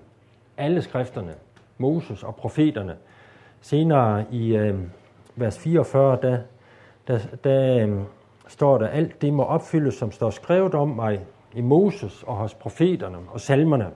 Alle 0.57 0.83
skrifterne, 0.83 1.35
Moses 1.79 2.23
og 2.23 2.37
profeterne. 2.37 2.97
Senere 3.61 4.25
i 4.31 4.57
øh, 4.57 4.75
vers 5.37 5.59
44, 5.59 6.19
der, 6.23 6.39
der, 7.09 7.19
der 7.45 7.87
øh, 7.87 7.99
står 8.49 8.79
der, 8.79 8.89
alt 8.89 9.23
det 9.23 9.33
må 9.33 9.43
opfyldes, 9.43 9.95
som 9.95 10.13
står 10.13 10.31
skrevet 10.31 10.75
om 10.75 10.89
mig 10.89 11.21
i 11.55 11.61
Moses 11.61 12.23
og 12.27 12.37
hos 12.37 12.55
profeterne 12.55 13.19
og 13.33 13.41
salmerne. 13.41 13.91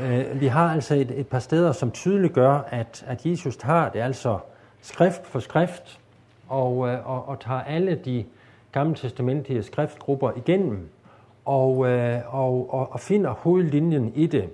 Øh, 0.00 0.40
vi 0.40 0.46
har 0.46 0.72
altså 0.72 0.94
et, 0.94 1.10
et 1.10 1.26
par 1.26 1.38
steder, 1.38 1.72
som 1.72 1.90
tydeligt 1.90 2.32
gør, 2.32 2.58
at, 2.68 3.04
at 3.06 3.26
Jesus 3.26 3.56
tager 3.56 3.88
det 3.88 4.00
altså 4.00 4.38
skrift 4.80 5.26
for 5.26 5.38
skrift 5.38 6.00
og, 6.48 6.88
øh, 6.88 7.10
og, 7.10 7.28
og 7.28 7.40
tager 7.40 7.60
alle 7.60 7.94
de 8.04 8.24
gamle 8.72 8.94
testamentlige 8.94 9.62
skriftgrupper 9.62 10.30
igennem 10.36 10.88
og, 11.44 11.88
øh, 11.88 12.34
og, 12.34 12.74
og, 12.74 12.92
og 12.92 13.00
finder 13.00 13.30
hovedlinjen 13.30 14.12
i 14.14 14.26
det, 14.26 14.48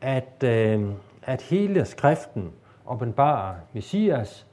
at, 0.00 0.44
øh, 0.44 0.82
at 1.22 1.42
hele 1.42 1.84
skriften 1.84 2.52
åbenbare 2.86 3.54
Messias 3.72 4.46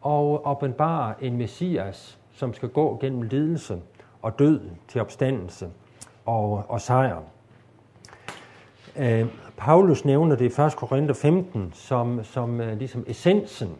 og 0.00 0.50
åbenbare 0.50 1.24
en 1.24 1.36
Messias, 1.36 2.18
som 2.32 2.54
skal 2.54 2.68
gå 2.68 2.98
gennem 3.00 3.22
lidelse 3.22 3.78
og 4.22 4.38
død 4.38 4.60
til 4.88 5.00
opstandelse 5.00 5.68
og, 6.26 6.64
og 6.68 6.80
sejr. 6.80 7.22
Øh, 8.96 9.26
Paulus 9.56 10.04
nævner 10.04 10.36
det 10.36 10.58
i 10.58 10.62
1. 10.62 10.76
Korinther 10.76 11.14
15 11.14 11.72
som, 11.74 12.24
som 12.24 12.60
uh, 12.60 12.78
ligesom 12.78 13.04
essensen 13.06 13.70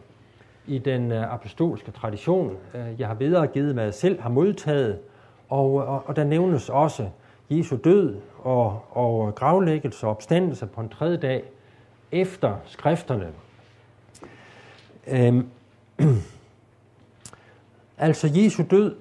i 0.67 0.77
den 0.77 1.11
uh, 1.11 1.33
apostolske 1.33 1.91
tradition. 1.91 2.57
Uh, 2.73 2.99
jeg 2.99 3.07
har 3.07 3.15
videregivet, 3.15 3.73
hvad 3.73 3.83
jeg 3.83 3.93
selv 3.93 4.21
har 4.21 4.29
modtaget, 4.29 4.99
og, 5.49 5.73
og, 5.73 6.03
og 6.05 6.15
der 6.15 6.23
nævnes 6.23 6.69
også 6.69 7.09
Jesu 7.49 7.77
død 7.83 8.15
og, 8.43 8.81
og 8.91 9.35
gravlæggelse 9.35 10.05
og 10.05 10.11
opstandelse 10.11 10.65
på 10.65 10.81
en 10.81 10.89
tredje 10.89 11.17
dag 11.17 11.43
efter 12.11 12.55
skrifterne. 12.65 13.27
Øhm, 15.07 15.47
altså 17.97 18.31
Jesu 18.35 18.63
død, 18.69 18.95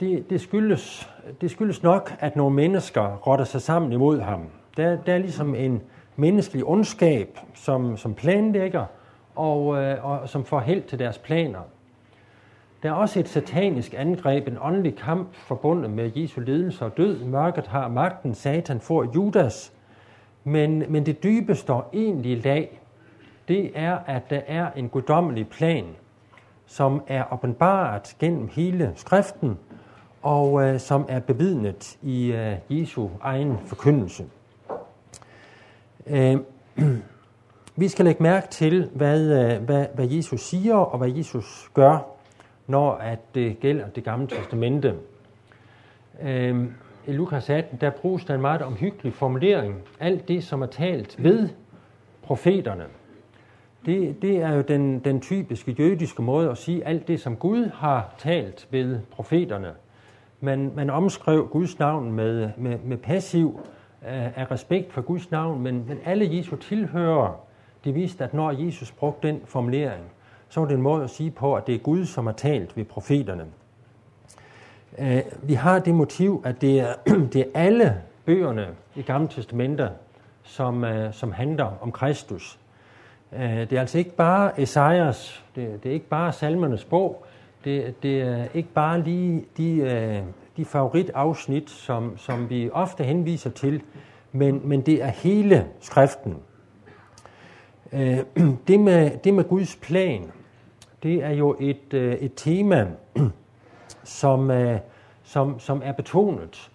det, 0.00 0.30
det, 0.30 0.40
skyldes, 0.40 1.10
det 1.40 1.50
skyldes 1.50 1.82
nok, 1.82 2.14
at 2.20 2.36
nogle 2.36 2.54
mennesker 2.54 3.16
rotter 3.16 3.44
sig 3.44 3.62
sammen 3.62 3.92
imod 3.92 4.20
ham. 4.20 4.46
Der, 4.76 4.96
der 4.96 5.14
er 5.14 5.18
ligesom 5.18 5.54
en 5.54 5.82
menneskelig 6.16 6.64
ondskab, 6.64 7.38
som, 7.54 7.96
som 7.96 8.14
planlægger, 8.14 8.84
og, 9.34 9.76
øh, 9.82 10.04
og 10.04 10.28
som 10.28 10.44
får 10.44 10.60
held 10.60 10.82
til 10.82 10.98
deres 10.98 11.18
planer. 11.18 11.60
Der 12.82 12.88
er 12.88 12.92
også 12.92 13.20
et 13.20 13.28
satanisk 13.28 13.94
angreb, 13.96 14.48
en 14.48 14.58
åndelig 14.60 14.96
kamp 14.96 15.34
forbundet 15.34 15.90
med 15.90 16.10
Jesu 16.14 16.40
lidelse 16.40 16.84
og 16.84 16.96
død. 16.96 17.24
Mørket 17.24 17.66
har 17.66 17.88
magten, 17.88 18.34
Satan 18.34 18.80
får 18.80 19.12
Judas. 19.14 19.72
Men, 20.44 20.84
men 20.88 21.06
det 21.06 21.22
dybeste 21.22 21.72
egentlig 21.92 22.32
i 22.32 22.34
lag, 22.34 22.81
det 23.48 23.70
er, 23.74 23.98
at 24.06 24.30
der 24.30 24.40
er 24.46 24.70
en 24.76 24.88
guddommelig 24.88 25.48
plan, 25.48 25.84
som 26.66 27.02
er 27.06 27.32
åbenbart 27.32 28.14
gennem 28.18 28.48
hele 28.52 28.92
skriften, 28.96 29.58
og 30.22 30.62
øh, 30.62 30.80
som 30.80 31.06
er 31.08 31.20
bevidnet 31.20 31.98
i 32.02 32.32
øh, 32.32 32.56
Jesu 32.68 33.08
egen 33.20 33.58
forkyndelse. 33.66 34.24
Øh, 36.06 36.36
vi 37.76 37.88
skal 37.88 38.04
lægge 38.04 38.22
mærke 38.22 38.48
til, 38.48 38.90
hvad, 38.94 39.22
øh, 39.22 39.62
hvad, 39.62 39.86
hvad 39.94 40.08
Jesus 40.08 40.40
siger 40.40 40.74
og 40.74 40.98
hvad 40.98 41.10
Jesus 41.10 41.70
gør, 41.74 41.98
når 42.66 42.92
at 42.92 43.18
det 43.34 43.60
gælder 43.60 43.88
det 43.88 44.04
gamle 44.04 44.26
testamente. 44.26 44.94
Øh, 46.22 46.66
I 47.06 47.12
Lukas 47.12 47.50
18, 47.50 47.78
der 47.80 47.90
bruges 47.90 48.24
der 48.24 48.34
en 48.34 48.40
meget 48.40 48.62
omhyggelig 48.62 49.14
formulering. 49.14 49.82
Alt 50.00 50.28
det, 50.28 50.44
som 50.44 50.62
er 50.62 50.66
talt 50.66 51.22
ved 51.22 51.48
profeterne. 52.22 52.84
Det, 53.86 54.22
det 54.22 54.36
er 54.36 54.54
jo 54.54 54.60
den, 54.60 54.98
den 54.98 55.20
typiske 55.20 55.72
jødiske 55.72 56.22
måde 56.22 56.50
at 56.50 56.58
sige 56.58 56.86
alt 56.86 57.08
det, 57.08 57.20
som 57.20 57.36
Gud 57.36 57.70
har 57.74 58.14
talt 58.18 58.68
ved 58.70 59.00
profeterne. 59.10 59.72
Man, 60.40 60.72
man 60.76 60.90
omskrev 60.90 61.48
Guds 61.48 61.78
navn 61.78 62.12
med, 62.12 62.50
med, 62.56 62.78
med 62.84 62.96
passiv 62.96 63.60
af, 64.02 64.32
af 64.36 64.50
respekt 64.50 64.92
for 64.92 65.00
Guds 65.00 65.30
navn, 65.30 65.62
men, 65.62 65.84
men 65.88 65.98
alle 66.04 66.36
Jesu 66.36 66.56
tilhører, 66.56 67.40
de 67.84 67.92
viste, 67.92 68.24
at 68.24 68.34
når 68.34 68.50
Jesus 68.50 68.92
brugte 68.92 69.28
den 69.28 69.40
formulering, 69.44 70.04
så 70.48 70.60
var 70.60 70.66
det 70.66 70.74
en 70.74 70.82
måde 70.82 71.04
at 71.04 71.10
sige 71.10 71.30
på, 71.30 71.54
at 71.54 71.66
det 71.66 71.74
er 71.74 71.78
Gud, 71.78 72.04
som 72.04 72.26
har 72.26 72.32
talt 72.32 72.76
ved 72.76 72.84
profeterne. 72.84 73.44
Uh, 74.98 75.48
vi 75.48 75.54
har 75.54 75.78
det 75.78 75.94
motiv, 75.94 76.42
at 76.44 76.60
det 76.60 76.80
er, 76.80 76.94
det 77.32 77.40
er 77.40 77.50
alle 77.54 78.02
bøgerne 78.24 78.66
i 78.96 79.02
Gamle 79.02 79.28
Testamenter, 79.28 79.88
som, 80.42 80.84
øh, 80.84 81.14
som 81.14 81.32
handler 81.32 81.78
om 81.80 81.92
Kristus. 81.92 82.58
Øh, 83.36 83.42
det 83.42 83.72
er 83.72 83.80
altså 83.80 83.98
ikke 83.98 84.16
bare 84.16 84.60
Esajas, 84.60 85.44
det, 85.56 85.82
det 85.82 85.88
er 85.88 85.92
ikke 85.92 86.08
bare 86.08 86.32
salmernes 86.32 86.84
bog, 86.84 87.26
det, 87.64 88.02
det 88.02 88.22
er 88.22 88.46
ikke 88.54 88.68
bare 88.68 89.00
lige 89.00 89.44
de, 89.56 89.76
øh, 89.76 90.22
de 90.56 90.64
favoritafsnit, 90.64 91.70
som, 91.70 92.18
som 92.18 92.50
vi 92.50 92.70
ofte 92.72 93.04
henviser 93.04 93.50
til, 93.50 93.82
men, 94.32 94.60
men 94.64 94.80
det 94.80 95.02
er 95.02 95.08
hele 95.08 95.66
skriften. 95.80 96.36
Øh, 97.92 98.18
det 98.68 98.80
med, 98.80 99.10
det 99.24 99.34
med 99.34 99.44
Guds 99.44 99.76
plan, 99.76 100.32
det 101.02 101.24
er 101.24 101.30
jo 101.30 101.56
et, 101.60 101.94
et 101.94 102.32
tema, 102.36 102.86
som, 104.04 104.50
som, 105.22 105.58
som 105.58 105.82
er 105.84 105.92
betonet. 105.92 106.70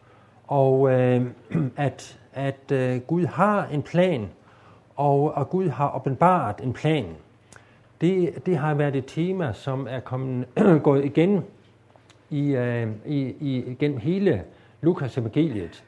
Og 0.48 0.92
at, 1.78 2.20
at 2.34 2.74
Gud 3.08 3.26
har 3.26 3.68
en 3.72 3.82
plan, 3.82 4.30
og, 4.98 5.34
og 5.36 5.50
Gud 5.50 5.70
har 5.70 5.96
åbenbart 5.96 6.60
en 6.64 6.74
plan. 6.74 7.06
Det, 8.02 8.46
det 8.46 8.58
har 8.58 8.74
været 8.74 8.96
et 8.96 9.06
tema, 9.08 9.54
som 9.54 9.88
er 9.90 10.00
kommet, 10.00 10.46
gået 10.84 11.06
igen 11.06 11.44
i, 12.30 12.56
øh, 12.56 12.88
i, 13.06 13.20
i, 13.40 13.76
gennem 13.80 13.98
hele 13.98 14.44
Lukas 14.82 15.18
evangeliet. 15.18 15.84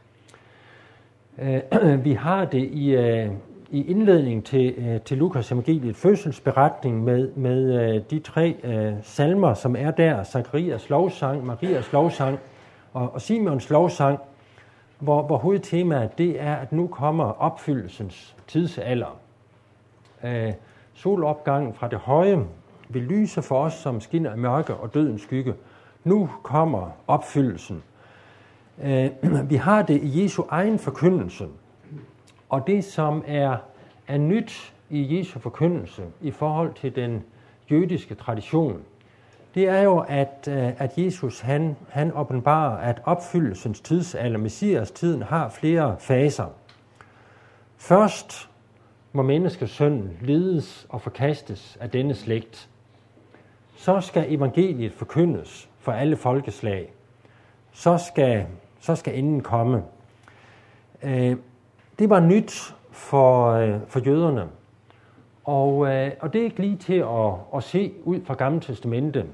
Øh, 1.39 1.61
vi 2.05 2.13
har 2.13 2.45
det 2.45 2.69
i, 2.71 2.95
øh, 2.95 3.31
i 3.71 3.91
indledning 3.91 4.45
til, 4.45 4.73
øh, 4.77 5.01
til 5.01 5.17
Lukas 5.17 5.51
evangeliet, 5.51 5.95
fødselsberetning 5.95 7.03
med, 7.03 7.31
med 7.35 7.93
øh, 7.95 8.01
de 8.11 8.19
tre 8.19 8.55
øh, 8.63 8.93
salmer, 9.03 9.53
som 9.53 9.75
er 9.75 9.91
der, 9.91 10.23
Zacharias 10.23 10.89
lovsang, 10.89 11.45
Marias 11.45 11.93
lovsang 11.93 12.39
og, 12.93 13.13
og 13.13 13.21
Simons 13.21 13.69
lovsang, 13.69 14.19
hvor, 14.99 15.21
hvor 15.21 15.38
hovedtemaet 15.38 16.17
det 16.17 16.41
er, 16.41 16.55
at 16.55 16.71
nu 16.71 16.88
kommer 16.88 17.25
opfyldelsens 17.25 18.35
tidsalder. 18.47 19.19
Øh, 20.23 20.53
solopgangen 20.93 21.73
fra 21.73 21.88
det 21.88 21.99
høje 21.99 22.45
vil 22.89 23.01
lyse 23.01 23.41
for 23.41 23.63
os, 23.63 23.73
som 23.73 24.01
skinner 24.01 24.31
af 24.31 24.38
mørke 24.38 24.75
og 24.75 24.93
dødens 24.93 25.21
skygge. 25.21 25.53
Nu 26.03 26.29
kommer 26.43 26.89
opfyldelsen. 27.07 27.83
Øh, 28.83 29.09
vi 29.49 29.55
har 29.55 29.81
det 29.81 30.01
i 30.03 30.23
Jesu 30.23 30.43
egen 30.49 30.79
forkyndelse, 30.79 31.47
og 32.49 32.67
det, 32.67 32.83
som 32.83 33.23
er, 33.27 33.57
er 34.07 34.17
nyt 34.17 34.73
i 34.89 35.17
Jesu 35.17 35.39
forkyndelse 35.39 36.03
i 36.21 36.31
forhold 36.31 36.73
til 36.73 36.95
den 36.95 37.23
jødiske 37.71 38.15
tradition, 38.15 38.81
det 39.55 39.67
er 39.67 39.81
jo, 39.81 40.05
at, 40.07 40.47
øh, 40.51 40.81
at 40.81 40.97
Jesus 40.97 41.39
han, 41.39 41.75
han 41.89 42.12
åbenbarer, 42.15 42.77
at 42.77 43.01
opfyldelsens 43.05 43.81
tidsalder, 43.81 44.39
Messias 44.39 44.91
tiden, 44.91 45.21
har 45.21 45.49
flere 45.49 45.95
faser. 45.99 46.45
Først 47.77 48.49
må 49.13 49.21
menneskesønnen 49.21 50.17
lides 50.21 50.88
og 50.89 51.01
forkastes 51.01 51.77
af 51.81 51.89
denne 51.89 52.15
slægt. 52.15 52.69
Så 53.75 54.01
skal 54.01 54.33
evangeliet 54.33 54.93
forkyndes 54.93 55.69
for 55.79 55.91
alle 55.91 56.17
folkeslag. 56.17 56.93
Så 57.71 57.97
skal, 57.97 58.45
så 58.79 58.95
skal 58.95 59.19
enden 59.19 59.41
komme. 59.41 59.83
Øh, 61.03 61.35
det 61.99 62.09
var 62.09 62.19
nyt 62.19 62.75
for, 62.91 63.51
øh, 63.51 63.79
for 63.88 63.99
jøderne. 63.99 64.49
Og, 65.49 65.88
øh, 65.88 66.12
og 66.19 66.33
det 66.33 66.41
er 66.41 66.45
ikke 66.45 66.59
lige 66.59 66.77
til 66.77 66.93
at, 66.93 67.33
at 67.55 67.63
se 67.63 67.91
ud 68.03 68.21
fra 68.25 68.33
Gamle 68.33 68.59
Testamente. 68.59 69.25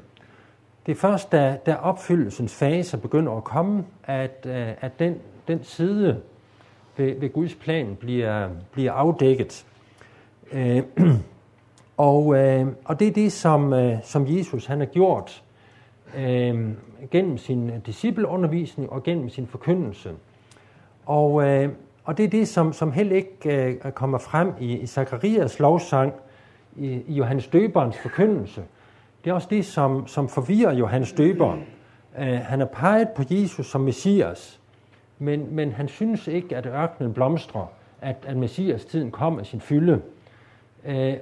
Det 0.85 0.91
er 0.91 0.95
først, 0.95 1.31
da, 1.31 1.57
da 1.65 1.75
opfyldelsens 1.75 2.55
fase 2.55 2.97
begynder 2.97 3.31
at 3.31 3.43
komme, 3.43 3.83
at, 4.03 4.45
øh, 4.49 4.67
at 4.81 4.99
den, 4.99 5.15
den 5.47 5.63
side 5.63 6.21
ved, 6.97 7.19
ved 7.19 7.33
Guds 7.33 7.55
plan 7.55 7.95
bliver, 7.99 8.49
bliver 8.71 8.91
afdækket. 8.91 9.65
Øh, 10.51 10.83
og, 11.97 12.35
øh, 12.35 12.67
og 12.85 12.99
det 12.99 13.07
er 13.07 13.11
det, 13.11 13.31
som, 13.31 13.73
som 14.03 14.25
Jesus 14.27 14.65
han 14.65 14.79
har 14.79 14.85
gjort 14.85 15.43
øh, 16.17 16.69
gennem 17.11 17.37
sin 17.37 17.71
discipleundervisning 17.85 18.89
og 18.89 19.03
gennem 19.03 19.29
sin 19.29 19.47
forkyndelse. 19.47 20.11
Og, 21.05 21.43
øh, 21.43 21.69
og 22.05 22.17
det 22.17 22.25
er 22.25 22.29
det, 22.29 22.47
som, 22.47 22.73
som 22.73 22.91
heller 22.91 23.15
ikke 23.15 23.77
øh, 23.85 23.91
kommer 23.91 24.17
frem 24.17 24.53
i, 24.59 24.77
i 24.77 24.85
Zakarias 24.85 25.59
lovsang, 25.59 26.13
i, 26.75 27.01
i 27.07 27.13
Johannes 27.13 27.47
Døberens 27.47 27.97
forkyndelse. 27.97 28.63
Det 29.23 29.29
er 29.29 29.33
også 29.33 29.47
det, 29.51 29.65
som, 29.65 30.07
som 30.07 30.29
forvirrer 30.29 30.73
Johannes 30.73 31.13
Døberen. 31.13 31.63
Øh, 32.19 32.39
han 32.39 32.61
er 32.61 32.65
peget 32.65 33.09
på 33.09 33.23
Jesus 33.29 33.65
som 33.65 33.81
Messias, 33.81 34.59
men, 35.19 35.55
men 35.55 35.71
han 35.71 35.87
synes 35.87 36.27
ikke, 36.27 36.57
at 36.57 36.65
ørkenen 36.65 37.13
blomstrer, 37.13 37.65
at, 38.01 38.15
at 38.27 38.37
Messias 38.37 38.85
tiden 38.85 39.11
kom 39.11 39.39
af 39.39 39.45
sin 39.45 39.61
fylde. 39.61 40.01
Øh, 40.85 41.13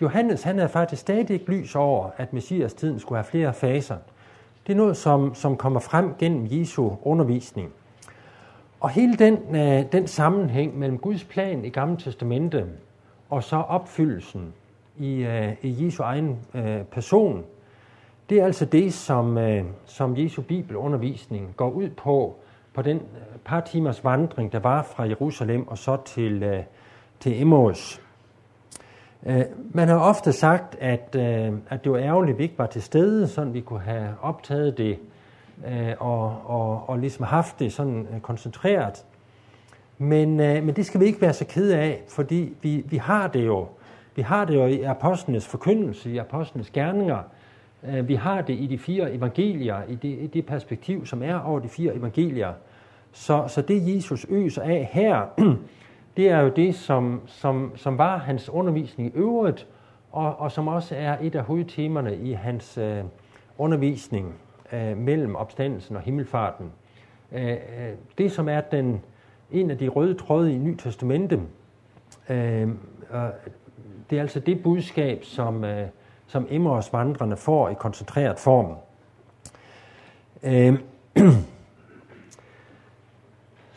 Johannes 0.00 0.42
han 0.42 0.58
er 0.58 0.66
faktisk 0.66 1.00
stadig 1.00 1.30
ikke 1.30 1.50
lys 1.52 1.74
over, 1.74 2.10
at 2.16 2.32
Messias 2.32 2.74
tiden 2.74 2.98
skulle 2.98 3.18
have 3.18 3.30
flere 3.30 3.54
faser. 3.54 3.96
Det 4.66 4.72
er 4.72 4.76
noget, 4.76 4.96
som, 4.96 5.34
som 5.34 5.56
kommer 5.56 5.80
frem 5.80 6.14
gennem 6.18 6.46
Jesu 6.50 6.90
undervisning. 7.02 7.72
Og 8.80 8.90
hele 8.90 9.14
den, 9.16 9.56
øh, 9.56 9.92
den 9.92 10.06
sammenhæng 10.06 10.78
mellem 10.78 10.98
Guds 10.98 11.24
plan 11.24 11.64
i 11.64 11.68
Gamle 11.68 11.96
Testamente 11.96 12.66
og 13.30 13.42
så 13.42 13.56
opfyldelsen 13.56 14.54
i, 14.98 15.14
øh, 15.14 15.52
i 15.62 15.84
Jesu 15.84 16.02
egen 16.02 16.38
øh, 16.54 16.82
person, 16.82 17.44
det 18.30 18.40
er 18.40 18.44
altså 18.44 18.64
det, 18.64 18.94
som, 18.94 19.38
øh, 19.38 19.64
som 19.84 20.16
Jesu 20.16 20.42
bibelundervisning 20.42 21.54
går 21.56 21.70
ud 21.70 21.88
på, 21.88 22.36
på 22.74 22.82
den 22.82 22.96
øh, 22.96 23.38
par 23.44 23.60
timers 23.60 24.04
vandring, 24.04 24.52
der 24.52 24.58
var 24.58 24.82
fra 24.82 25.08
Jerusalem 25.08 25.68
og 25.68 25.78
så 25.78 25.96
til, 26.04 26.42
øh, 26.42 26.62
til 27.20 27.40
Emmaus. 27.42 28.00
Øh, 29.26 29.44
man 29.72 29.88
har 29.88 29.98
ofte 29.98 30.32
sagt, 30.32 30.76
at, 30.80 31.16
øh, 31.18 31.52
at 31.68 31.84
det 31.84 31.92
var 31.92 31.98
ærgerligt, 31.98 32.34
at 32.34 32.38
vi 32.38 32.42
ikke 32.42 32.58
var 32.58 32.66
til 32.66 32.82
stede, 32.82 33.28
så 33.28 33.44
vi 33.44 33.60
kunne 33.60 33.80
have 33.80 34.08
optaget 34.22 34.78
det 34.78 34.98
øh, 35.66 35.94
og, 35.98 36.42
og, 36.44 36.88
og 36.88 36.98
ligesom 36.98 37.24
haft 37.24 37.58
det 37.58 37.72
sådan 37.72 38.06
øh, 38.14 38.20
koncentreret. 38.20 39.04
Men, 39.98 40.40
øh, 40.40 40.64
men 40.64 40.76
det 40.76 40.86
skal 40.86 41.00
vi 41.00 41.04
ikke 41.04 41.20
være 41.20 41.32
så 41.32 41.44
kede 41.44 41.76
af, 41.76 42.02
fordi 42.08 42.52
vi, 42.62 42.84
vi 42.86 42.96
har 42.96 43.28
det 43.28 43.46
jo. 43.46 43.68
Vi 44.16 44.22
har 44.22 44.44
det 44.44 44.54
jo 44.54 44.66
i 44.66 44.82
apostlenes 44.82 45.46
forkyndelse, 45.46 46.10
i 46.10 46.18
apostlenes 46.18 46.70
gerninger. 46.70 47.18
Øh, 47.88 48.08
vi 48.08 48.14
har 48.14 48.42
det 48.42 48.54
i 48.54 48.66
de 48.66 48.78
fire 48.78 49.12
evangelier, 49.12 49.82
i 49.88 49.94
det, 49.94 50.08
i 50.08 50.26
det 50.26 50.46
perspektiv, 50.46 51.06
som 51.06 51.22
er 51.22 51.40
over 51.40 51.60
de 51.60 51.68
fire 51.68 51.94
evangelier. 51.94 52.52
Så, 53.12 53.44
så 53.48 53.62
det 53.62 53.96
Jesus 53.96 54.26
øser 54.28 54.62
af 54.62 54.88
her, 54.92 55.22
det 56.16 56.30
er 56.30 56.40
jo 56.40 56.48
det, 56.48 56.74
som, 56.74 57.20
som, 57.26 57.72
som 57.76 57.98
var 57.98 58.18
hans 58.18 58.48
undervisning 58.48 59.08
i 59.08 59.12
øvrigt, 59.18 59.66
og, 60.12 60.40
og 60.40 60.52
som 60.52 60.68
også 60.68 60.94
er 60.96 61.16
et 61.20 61.34
af 61.34 61.44
hovedtemerne 61.44 62.16
i 62.16 62.32
hans 62.32 62.78
øh, 62.78 63.04
undervisning 63.58 64.34
øh, 64.72 64.96
mellem 64.96 65.36
opstandelsen 65.36 65.96
og 65.96 66.02
himmelfarten. 66.02 66.72
Øh, 67.32 67.50
øh, 67.50 67.58
det, 68.18 68.32
som 68.32 68.48
er 68.48 68.60
den, 68.60 69.02
en 69.50 69.70
af 69.70 69.78
de 69.78 69.88
røde 69.88 70.14
tråde 70.14 70.54
i 70.54 70.58
Ny 70.58 70.76
Testamente, 70.76 71.40
øh, 72.28 72.68
det 74.10 74.16
er 74.16 74.20
altså 74.20 74.40
det 74.40 74.62
budskab, 74.62 75.24
som, 75.24 75.64
øh, 75.64 75.88
som 76.26 76.46
Emmaus 76.50 76.92
vandrene 76.92 77.36
får 77.36 77.68
i 77.68 77.74
koncentreret 77.74 78.38
form. 78.38 78.74
Øh, 80.42 80.78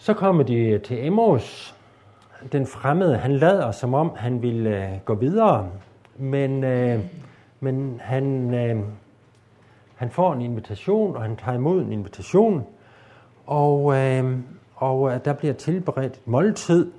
så 0.06 0.14
kommer 0.14 0.44
de 0.44 0.80
til 0.84 1.06
Emmaus. 1.06 1.76
Den 2.52 2.68
fremmede, 2.68 3.18
han 3.18 3.32
lader 3.32 3.72
som 3.72 3.94
om, 3.94 4.12
han 4.16 4.42
vil 4.42 4.68
øh, 4.68 4.90
gå 5.06 5.16
videre, 5.16 5.70
men, 6.18 6.64
øh, 6.64 7.00
men 7.60 8.02
han, 8.04 8.54
øh, 8.54 8.84
han 10.00 10.10
får 10.10 10.34
en 10.34 10.42
invitation, 10.42 11.16
og 11.16 11.22
han 11.22 11.36
tager 11.36 11.58
imod 11.58 11.82
en 11.82 11.92
invitation, 11.92 12.66
og, 13.46 13.96
øh, 13.96 14.38
og 14.76 15.12
øh, 15.12 15.26
der 15.26 15.34
bliver 15.34 15.54
tilberedt 15.54 16.14
et 16.14 16.28
måltid, 16.28 16.92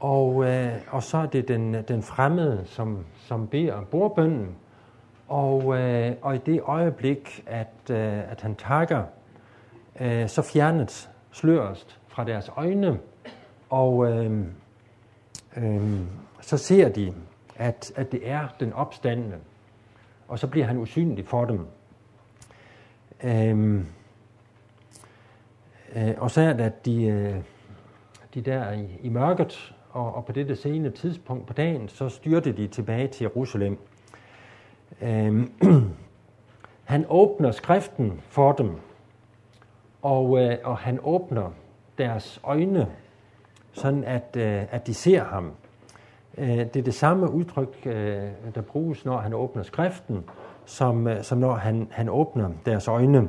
og, 0.00 0.44
øh, 0.44 0.72
og 0.90 1.02
så 1.02 1.18
er 1.18 1.26
det 1.26 1.48
den, 1.48 1.74
den 1.88 2.02
fremmede, 2.02 2.62
som, 2.64 3.04
som 3.16 3.46
beder 3.46 3.80
bordbønden, 3.80 4.56
og, 5.28 5.78
øh, 5.78 6.12
og 6.22 6.34
i 6.34 6.38
det 6.38 6.60
øjeblik, 6.64 7.44
at, 7.46 7.90
øh, 7.90 8.30
at 8.30 8.40
han 8.40 8.54
takker, 8.54 9.02
øh, 10.00 10.28
så 10.28 10.42
fjernes 10.42 11.10
sløret 11.32 11.98
fra 12.08 12.24
deres 12.24 12.50
øjne, 12.56 12.98
og 13.70 14.06
øh, 14.06 14.40
øh, 15.56 16.00
så 16.40 16.56
ser 16.56 16.88
de, 16.88 17.14
at, 17.56 17.92
at 17.96 18.12
det 18.12 18.20
er 18.24 18.48
den 18.60 18.72
opstandende, 18.72 19.36
og 20.28 20.38
så 20.38 20.46
bliver 20.46 20.66
han 20.66 20.78
usynlig 20.78 21.26
for 21.26 21.44
dem. 21.44 21.66
Øh, 23.24 23.80
øh, 25.96 26.14
og 26.18 26.30
så 26.30 26.40
er 26.40 26.52
det, 26.52 26.64
at 26.64 26.86
de, 26.86 27.06
øh, 27.06 27.34
de 28.34 28.40
der 28.40 28.72
i, 28.72 28.86
i 29.02 29.08
mørket, 29.08 29.74
og, 29.90 30.14
og 30.14 30.24
på 30.24 30.32
dette 30.32 30.56
sene 30.56 30.90
tidspunkt 30.90 31.46
på 31.46 31.52
dagen, 31.52 31.88
så 31.88 32.08
styrte 32.08 32.52
de 32.52 32.66
tilbage 32.66 33.08
til 33.08 33.24
Jerusalem. 33.24 33.78
Øh, 35.02 35.46
han 36.84 37.06
åbner 37.08 37.50
skriften 37.50 38.20
for 38.28 38.52
dem, 38.52 38.70
og, 40.02 40.42
øh, 40.42 40.58
og 40.64 40.78
han 40.78 40.98
åbner 41.02 41.50
deres 41.98 42.40
øjne, 42.44 42.86
sådan 43.72 44.04
at, 44.04 44.36
øh, 44.36 44.64
at 44.70 44.86
de 44.86 44.94
ser 44.94 45.24
ham. 45.24 45.52
Øh, 46.38 46.48
det 46.48 46.76
er 46.76 46.82
det 46.82 46.94
samme 46.94 47.30
udtryk, 47.30 47.76
øh, 47.86 48.30
der 48.54 48.60
bruges, 48.60 49.04
når 49.04 49.18
han 49.18 49.34
åbner 49.34 49.62
skriften, 49.62 50.24
som, 50.66 51.06
øh, 51.06 51.22
som 51.22 51.38
når 51.38 51.54
han, 51.54 51.88
han 51.90 52.08
åbner 52.08 52.50
deres 52.66 52.88
øjne. 52.88 53.28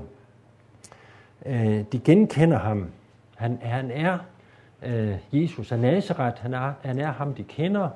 Øh, 1.45 1.83
de 1.91 1.99
genkender 1.99 2.59
ham. 2.59 2.87
Han, 3.35 3.59
han 3.61 3.91
er 3.91 4.17
øh, 4.83 5.15
Jesus 5.31 5.71
af 5.71 5.79
Nazareth. 5.79 6.41
Han 6.41 6.53
er, 6.53 6.73
han 6.81 6.99
er 6.99 7.11
ham, 7.11 7.33
de 7.33 7.43
kender, 7.43 7.89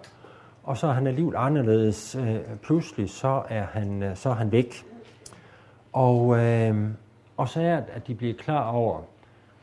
og 0.64 0.78
så 0.78 0.88
er 0.88 0.92
han 0.92 1.08
alligevel 1.08 1.36
anderledes. 1.38 2.16
Øh, 2.16 2.40
pludselig 2.64 3.10
så 3.10 3.44
er 3.50 3.64
han, 3.64 4.04
øh, 4.04 4.16
så 4.16 4.30
er 4.30 4.34
han 4.34 4.52
væk. 4.52 4.86
Og, 5.94 6.38
øh, 6.40 6.90
og 7.38 7.50
så 7.50 7.62
er 7.62 7.76
det, 7.76 7.90
at 7.94 8.08
de 8.08 8.16
bliver 8.16 8.34
klar 8.34 8.72
over, 8.72 9.02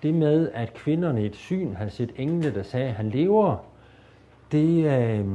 det 0.03 0.15
med, 0.15 0.51
at 0.55 0.75
kvinderne 0.75 1.23
i 1.23 1.27
et 1.27 1.37
syn 1.37 1.75
har 1.75 1.89
set 1.89 2.13
engle, 2.17 2.55
der 2.55 2.63
sagde, 2.63 2.89
at 2.89 2.95
han 2.95 3.11
lever, 3.11 3.57
det, 4.53 4.85
øh, 4.85 5.27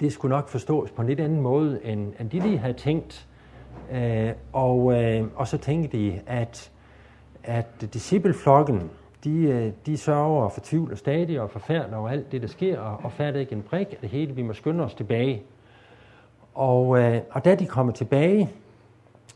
det 0.00 0.12
skulle 0.12 0.36
nok 0.36 0.48
forstås 0.48 0.90
på 0.90 1.02
en 1.02 1.08
lidt 1.08 1.20
anden 1.20 1.40
måde, 1.40 1.80
end, 1.84 2.12
end 2.20 2.30
de 2.30 2.40
lige 2.40 2.58
havde 2.58 2.74
tænkt. 2.74 3.28
Øh, 3.92 4.32
og, 4.52 5.02
øh, 5.02 5.24
og 5.36 5.48
så 5.48 5.58
tænkte 5.58 5.98
de, 5.98 6.20
at, 6.26 6.70
at 7.44 7.66
discipleflokken, 7.94 8.90
de, 9.24 9.42
øh, 9.42 9.72
de 9.86 9.96
sørger 9.96 10.42
og 10.42 10.52
fortvivler 10.52 10.96
stadig 10.96 11.40
og 11.40 11.50
forfærder 11.50 11.96
over 11.96 12.08
alt 12.08 12.32
det, 12.32 12.42
der 12.42 12.48
sker, 12.48 12.78
og, 12.78 13.00
og 13.04 13.12
fatter 13.12 13.40
ikke 13.40 13.52
en 13.52 13.62
brik 13.62 13.86
af 13.92 13.96
det 14.00 14.08
hele. 14.08 14.32
Vi 14.32 14.42
må 14.42 14.52
skynde 14.52 14.84
os 14.84 14.94
tilbage. 14.94 15.42
Og, 16.54 16.98
øh, 16.98 17.20
og 17.30 17.44
da 17.44 17.54
de 17.54 17.66
kommer 17.66 17.92
tilbage, 17.92 18.50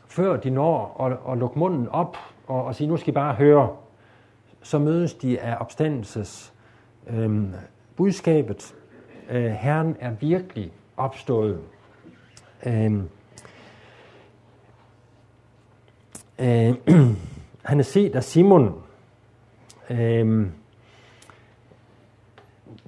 før 0.07 0.37
de 0.37 0.49
når 0.49 1.05
at, 1.05 1.31
at 1.31 1.37
lukke 1.37 1.59
munden 1.59 1.87
op 1.87 2.17
og, 2.47 2.63
og 2.65 2.75
sige, 2.75 2.87
nu 2.87 2.97
skal 2.97 3.11
I 3.11 3.13
bare 3.13 3.33
høre, 3.33 3.69
så 4.61 4.79
mødes 4.79 5.13
de 5.13 5.39
af 5.39 5.57
opstandelses 5.59 6.53
øh, 7.07 7.43
budskabet. 7.95 8.75
Øh, 9.31 9.51
Herren 9.51 9.95
er 9.99 10.11
virkelig 10.11 10.71
opstået. 10.97 11.59
Øhm. 12.65 13.09
Øh, 16.39 16.69
øh, 16.69 16.75
han 17.69 17.79
er 17.79 17.83
set 17.83 18.15
af 18.15 18.23
Simon. 18.23 18.83
Øh, 19.89 20.47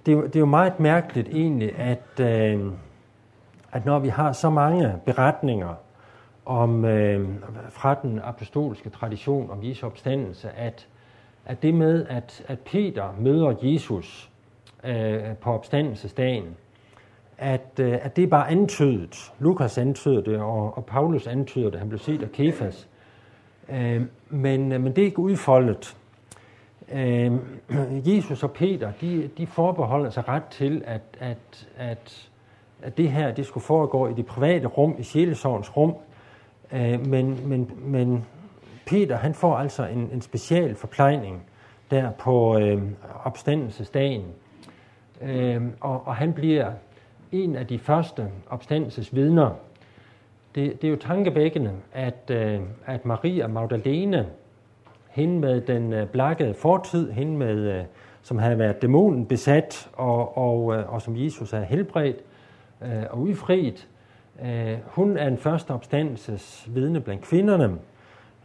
det, 0.06 0.24
det 0.24 0.36
er 0.36 0.40
jo 0.40 0.46
meget 0.46 0.80
mærkeligt 0.80 1.28
egentlig, 1.28 1.76
at, 1.76 2.20
øh, 2.20 2.72
at 3.72 3.86
når 3.86 4.00
vi 4.00 4.10
har 4.10 4.32
så 4.32 4.50
mange 4.50 4.94
beretninger 5.06 5.76
om 6.46 6.86
øh, 6.86 7.30
fra 7.70 7.96
den 8.02 8.20
apostolske 8.24 8.90
tradition 8.90 9.50
om 9.50 9.64
Jesu 9.64 9.86
opstandelse, 9.86 10.50
at 10.50 10.88
at 11.46 11.64
det 11.64 11.74
med, 11.74 12.06
at, 12.10 12.44
at 12.48 12.60
Peter 12.60 13.16
møder 13.20 13.56
Jesus 13.62 14.32
øh, 14.86 15.36
på 15.42 15.52
opstandelsesdagen, 15.54 16.56
at, 17.38 17.80
øh, 17.80 17.98
at 18.02 18.16
det 18.16 18.24
er 18.24 18.28
bare 18.28 18.52
antydet. 18.52 19.34
Lukas 19.40 19.78
antyder 19.78 20.22
det, 20.22 20.40
og, 20.40 20.78
og 20.78 20.86
Paulus 20.86 21.28
antyder 21.28 21.70
det. 21.70 21.80
Han 21.80 21.90
blev 21.90 22.00
set 22.00 22.22
af 22.22 22.32
Kefas. 22.32 22.88
Øh, 23.70 24.02
men, 24.30 24.72
øh, 24.72 24.82
men 24.82 24.96
det 24.96 25.02
er 25.02 25.06
ikke 25.06 25.20
udfoldet. 25.20 25.98
Øh, 26.92 27.32
Jesus 28.16 28.44
og 28.44 28.52
Peter, 28.52 28.92
de, 29.02 29.30
de 29.38 29.48
forbeholder 29.48 30.10
sig 30.10 30.28
ret 30.28 30.44
til, 30.44 30.84
at, 30.86 31.02
at, 31.20 31.68
at, 31.78 32.30
at 32.82 32.98
det 32.98 33.12
her 33.12 33.34
det 33.34 33.46
skulle 33.46 33.64
foregå 33.64 34.08
i 34.08 34.14
det 34.14 34.26
private 34.26 34.68
rum, 34.68 34.96
i 35.00 35.04
sjælesovens 35.04 35.78
rum. 35.78 35.96
Øh, 36.72 37.08
men, 37.08 37.50
men, 37.50 37.72
men 37.82 38.26
Peter 38.86 39.16
han 39.18 39.34
får 39.34 39.58
altså 39.58 39.86
en, 39.86 40.10
en 40.14 40.22
special 40.22 40.76
forplejning 40.76 41.44
der 41.92 42.12
på 42.12 42.58
øh, 42.58 42.82
opstandelsesdagen. 43.24 44.26
Øh, 45.24 45.62
og, 45.80 46.08
og 46.08 46.16
han 46.16 46.34
bliver 46.34 46.72
en 47.32 47.56
af 47.56 47.68
de 47.68 47.80
første 47.80 48.28
opstandelsesvidner. 48.50 49.50
Det, 50.56 50.82
det 50.82 50.88
er 50.88 50.92
jo 50.92 50.98
tankevækkende, 50.98 51.72
at, 51.94 52.32
øh, 52.32 52.60
at 52.86 53.06
Maria 53.06 53.48
Magdalene, 53.48 54.28
hende 55.10 55.40
med 55.40 55.62
den 55.62 55.94
øh, 55.94 56.08
blakkede 56.08 56.54
fortid, 56.54 57.12
hende 57.12 57.38
med, 57.38 57.58
øh, 57.58 57.84
som 58.22 58.38
havde 58.38 58.60
været 58.60 58.82
dæmonen 58.82 59.26
besat, 59.26 59.90
og, 59.94 60.38
og, 60.38 60.76
øh, 60.76 60.94
og 60.94 61.02
som 61.02 61.18
Jesus 61.18 61.52
havde 61.52 61.66
helbredt 61.66 62.18
øh, 62.82 63.04
og 63.10 63.20
udfriet, 63.20 63.88
øh, 64.46 64.78
hun 64.86 65.18
er 65.18 65.28
en 65.28 65.38
første 65.38 65.72
opstandelsesvidne 65.72 67.02
blandt 67.02 67.22
kvinderne. 67.22 67.78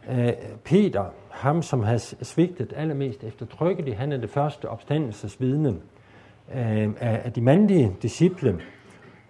Øh, 0.09 0.33
Peter, 0.63 1.05
ham 1.29 1.61
som 1.61 1.83
har 1.83 1.97
svigtet 2.23 2.73
allermest 2.75 3.23
eftertrykkeligt, 3.23 3.97
han 3.97 4.11
er 4.11 4.17
det 4.17 4.29
første 4.29 4.69
opstandelsesvidne 4.69 5.75
øh, 6.55 6.89
af 6.99 7.33
de 7.33 7.41
mandlige 7.41 7.95
disciple. 8.01 8.61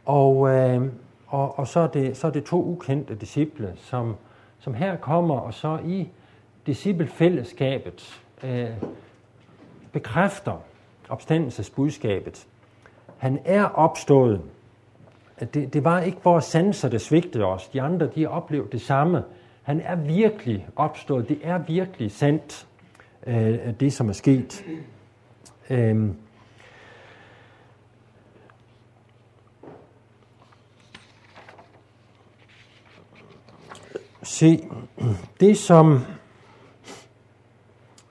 Og, 0.05 0.49
øh, 0.49 0.81
og, 1.27 1.59
og 1.59 1.67
så, 1.67 1.79
er 1.79 1.87
det, 1.87 2.17
så 2.17 2.27
er 2.27 2.31
det 2.31 2.43
to 2.43 2.65
ukendte 2.65 3.15
disciple, 3.15 3.73
som, 3.75 4.15
som 4.59 4.73
her 4.73 4.97
kommer 4.97 5.35
og 5.35 5.53
så 5.53 5.79
i 5.85 6.09
disciplefællesskabet 6.65 8.21
øh, 8.43 8.69
bekræfter 9.91 10.61
opstandelsesbudskabet. 11.09 12.47
Han 13.17 13.39
er 13.45 13.63
opstået. 13.63 14.41
Det, 15.53 15.73
det 15.73 15.83
var 15.83 15.99
ikke 15.99 16.17
vores 16.23 16.45
sanser, 16.45 16.89
der 16.89 16.97
svigtede 16.97 17.45
os. 17.45 17.67
De 17.67 17.81
andre, 17.81 18.07
de 18.15 18.27
oplevede 18.27 18.71
det 18.71 18.81
samme. 18.81 19.23
Han 19.63 19.81
er 19.81 19.95
virkelig 19.95 20.67
opstået. 20.75 21.29
Det 21.29 21.39
er 21.43 21.57
virkelig 21.57 22.11
sandt, 22.11 22.67
øh, 23.27 23.57
det 23.79 23.93
som 23.93 24.09
er 24.09 24.13
sket. 24.13 24.65
Øh, 25.69 26.09
Se, 34.29 34.69
det 35.39 35.57
som, 35.57 35.99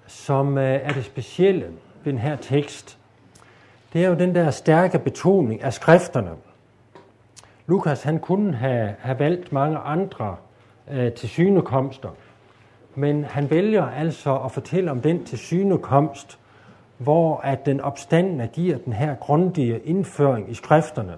som 0.06 0.58
øh, 0.58 0.80
er 0.82 0.92
det 0.92 1.04
specielle 1.04 1.66
ved 2.04 2.12
den 2.12 2.18
her 2.18 2.36
tekst, 2.36 2.98
det 3.92 4.04
er 4.04 4.08
jo 4.08 4.14
den 4.14 4.34
der 4.34 4.50
stærke 4.50 4.98
betoning 4.98 5.62
af 5.62 5.72
skrifterne. 5.72 6.30
Lukas 7.66 8.02
han 8.02 8.18
kunne 8.18 8.54
have, 8.54 8.94
have 8.98 9.18
valgt 9.18 9.52
mange 9.52 9.78
andre 9.78 10.36
øh, 10.90 11.12
til 11.12 11.28
synekomster. 11.28 12.10
Men 12.94 13.24
han 13.24 13.50
vælger 13.50 13.86
altså 13.86 14.38
at 14.38 14.52
fortælle 14.52 14.90
om 14.90 15.00
den 15.00 15.24
til 15.24 15.38
synekomst, 15.38 16.38
hvor 16.98 17.40
at 17.40 17.66
den 17.66 17.80
opstandende 17.80 18.48
giver 18.52 18.78
den 18.78 18.92
her 18.92 19.14
grundige 19.14 19.78
indføring 19.78 20.50
i 20.50 20.54
skrifterne, 20.54 21.16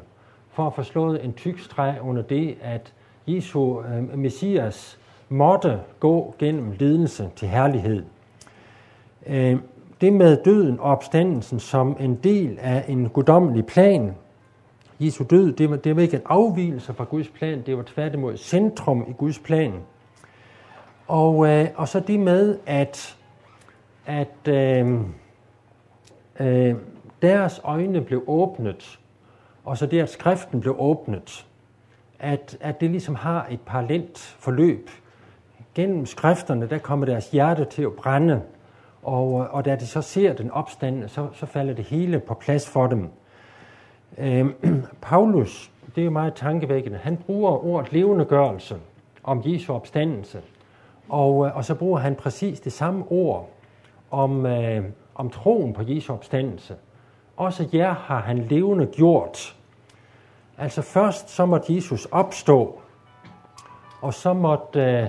for 0.53 0.67
at 0.67 0.75
få 0.75 0.83
slået 0.83 1.25
en 1.25 1.33
tyk 1.33 1.61
streg 1.61 1.99
under 2.03 2.23
det, 2.23 2.59
at 2.63 2.93
Jesu 3.27 3.83
øh, 3.83 4.19
Messias 4.19 4.99
måtte 5.29 5.81
gå 6.01 6.35
gennem 6.39 6.71
lidelse 6.71 7.31
til 7.37 7.49
herlighed. 7.49 8.05
Øh, 9.27 9.57
det 10.01 10.13
med 10.13 10.45
døden 10.45 10.81
og 10.81 10.91
opstandelsen 10.91 11.61
som 11.61 11.97
en 12.01 12.15
del 12.15 12.59
af 12.61 12.85
en 12.89 13.09
guddommelig 13.09 13.67
plan. 13.67 14.15
Jesu 15.01 15.25
død, 15.31 15.53
det 15.53 15.71
var, 15.71 15.77
det 15.77 15.97
var 15.97 16.03
ikke 16.03 16.17
en 16.17 16.23
afvielse 16.25 16.95
fra 16.95 17.05
Guds 17.05 17.29
plan, 17.29 17.63
det 17.67 17.77
var 17.77 17.83
tværtimod 17.83 18.37
centrum 18.37 19.07
i 19.09 19.13
Guds 19.13 19.39
plan. 19.39 19.73
Og, 21.09 21.49
øh, 21.49 21.69
og 21.77 21.89
så 21.89 22.01
det 22.01 22.21
med, 22.21 22.59
at, 22.67 23.17
at 24.07 24.49
øh, 24.49 25.01
øh, 26.41 26.75
deres 27.23 27.61
øjne 27.65 28.01
blev 28.01 28.25
åbnet, 28.27 28.99
og 29.65 29.79
så 29.79 29.87
det, 29.87 30.01
at 30.01 30.11
skriften 30.11 30.61
blev 30.61 30.77
åbnet, 30.79 31.47
at, 32.21 32.57
at 32.61 32.81
det 32.81 32.91
ligesom 32.91 33.15
har 33.15 33.47
et 33.51 33.61
parallelt 33.61 34.19
forløb. 34.19 34.91
Gennem 35.75 36.07
skrifterne, 36.07 36.69
der 36.69 36.79
kommer 36.79 37.07
deres 37.07 37.31
hjerte 37.31 37.65
til 37.65 37.83
at 37.83 37.93
brænde, 37.93 38.43
og, 39.03 39.41
øh, 39.41 39.55
og 39.55 39.65
da 39.65 39.77
de 39.77 39.87
så 39.87 40.03
ser 40.03 40.33
den 40.33 40.51
opstand, 40.51 41.09
så, 41.09 41.29
så 41.33 41.47
falder 41.47 41.75
det 41.75 41.85
hele 41.85 42.21
på 42.21 42.35
plads 42.35 42.69
for 42.69 42.87
dem. 42.87 43.09
Øh, 44.19 44.47
Paulus, 45.03 45.71
det 45.95 46.01
er 46.01 46.05
jo 46.05 46.11
meget 46.11 46.35
tankevækkende, 46.35 46.99
han 46.99 47.17
bruger 47.17 47.65
ordet 47.65 47.93
levendegørelse 47.93 48.77
om 49.23 49.43
Jesu 49.45 49.73
opstandelse, 49.73 50.41
og, 51.09 51.47
øh, 51.47 51.57
og 51.57 51.65
så 51.65 51.75
bruger 51.75 51.99
han 51.99 52.15
præcis 52.15 52.61
det 52.61 52.73
samme 52.73 53.05
ord 53.11 53.51
om, 54.11 54.47
øh, 54.47 54.85
om 55.15 55.31
troen 55.31 55.73
på 55.73 55.83
Jesu 55.87 56.13
opstandelse. 56.13 56.75
Også 57.37 57.69
jer 57.73 57.95
har 57.95 58.21
han 58.21 58.39
levende 58.39 58.87
gjort. 58.87 59.57
Altså 60.61 60.83
først 60.83 61.31
så 61.31 61.47
måtte 61.47 61.75
Jesus 61.75 62.05
opstå, 62.05 62.81
og 64.01 64.15
så 64.15 64.33
måtte 64.33 64.81
øh, 64.81 65.09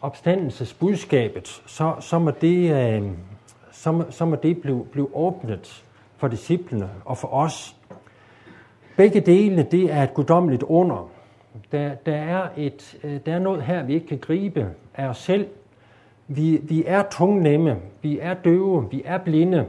opstandelsesbudskabet, 0.00 1.62
så, 1.66 1.94
så 2.00 2.18
må 2.18 2.30
det, 2.30 2.74
øh, 2.74 3.10
så, 3.70 3.92
må, 3.92 4.04
så 4.10 4.24
må 4.24 4.36
det 4.36 4.60
blive, 4.60 4.84
blive 4.92 5.16
åbnet 5.16 5.84
for 6.16 6.28
disciplene 6.28 6.90
og 7.04 7.18
for 7.18 7.28
os. 7.28 7.76
Begge 8.96 9.20
dele, 9.20 9.62
det 9.62 9.92
er 9.92 10.02
et 10.02 10.14
guddommeligt 10.14 10.62
under. 10.62 11.10
Der, 11.72 11.94
der, 11.94 12.16
er 12.16 12.48
et, 12.56 12.98
øh, 13.04 13.20
der 13.26 13.34
er 13.34 13.38
noget 13.38 13.62
her, 13.62 13.82
vi 13.82 13.94
ikke 13.94 14.06
kan 14.06 14.18
gribe 14.18 14.70
af 14.94 15.06
os 15.06 15.18
selv. 15.18 15.46
Vi, 16.28 16.60
vi 16.62 16.84
er 16.86 17.02
tungnemme, 17.10 17.76
vi 18.02 18.18
er 18.18 18.34
døve, 18.34 18.90
vi 18.90 19.02
er 19.04 19.18
blinde, 19.18 19.66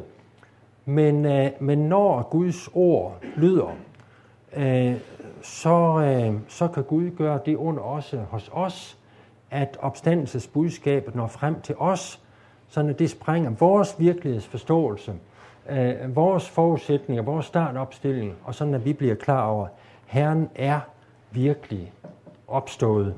men, 0.86 1.26
øh, 1.26 1.52
men 1.60 1.78
når 1.78 2.28
Guds 2.32 2.70
ord 2.74 3.18
lyder, 3.36 3.76
øh, 4.56 4.96
så, 5.42 6.02
øh, 6.06 6.40
så 6.48 6.68
kan 6.68 6.84
Gud 6.84 7.12
gøre 7.12 7.40
det 7.46 7.56
under 7.56 7.82
også 7.82 8.18
hos 8.18 8.50
os, 8.54 8.98
at 9.52 9.78
opstandelsesbudskabet 9.82 11.16
når 11.16 11.28
frem 11.28 11.62
til 11.62 11.76
os, 11.78 12.20
så 12.70 12.96
det 13.00 13.10
sprænger 13.10 13.50
vores 13.50 13.96
virkelighedsforståelse, 14.00 15.14
øh, 15.70 16.16
vores 16.16 16.50
forudsætninger, 16.50 17.24
vores 17.24 17.46
startopstilling, 17.46 18.36
og 18.44 18.56
sådan 18.56 18.74
at 18.74 18.86
vi 18.86 18.94
bliver 18.94 19.16
klar 19.16 19.46
over, 19.46 19.66
at 19.66 19.72
Herren 20.06 20.50
er 20.56 20.80
virkelig 21.32 21.94
opstået. 22.48 23.16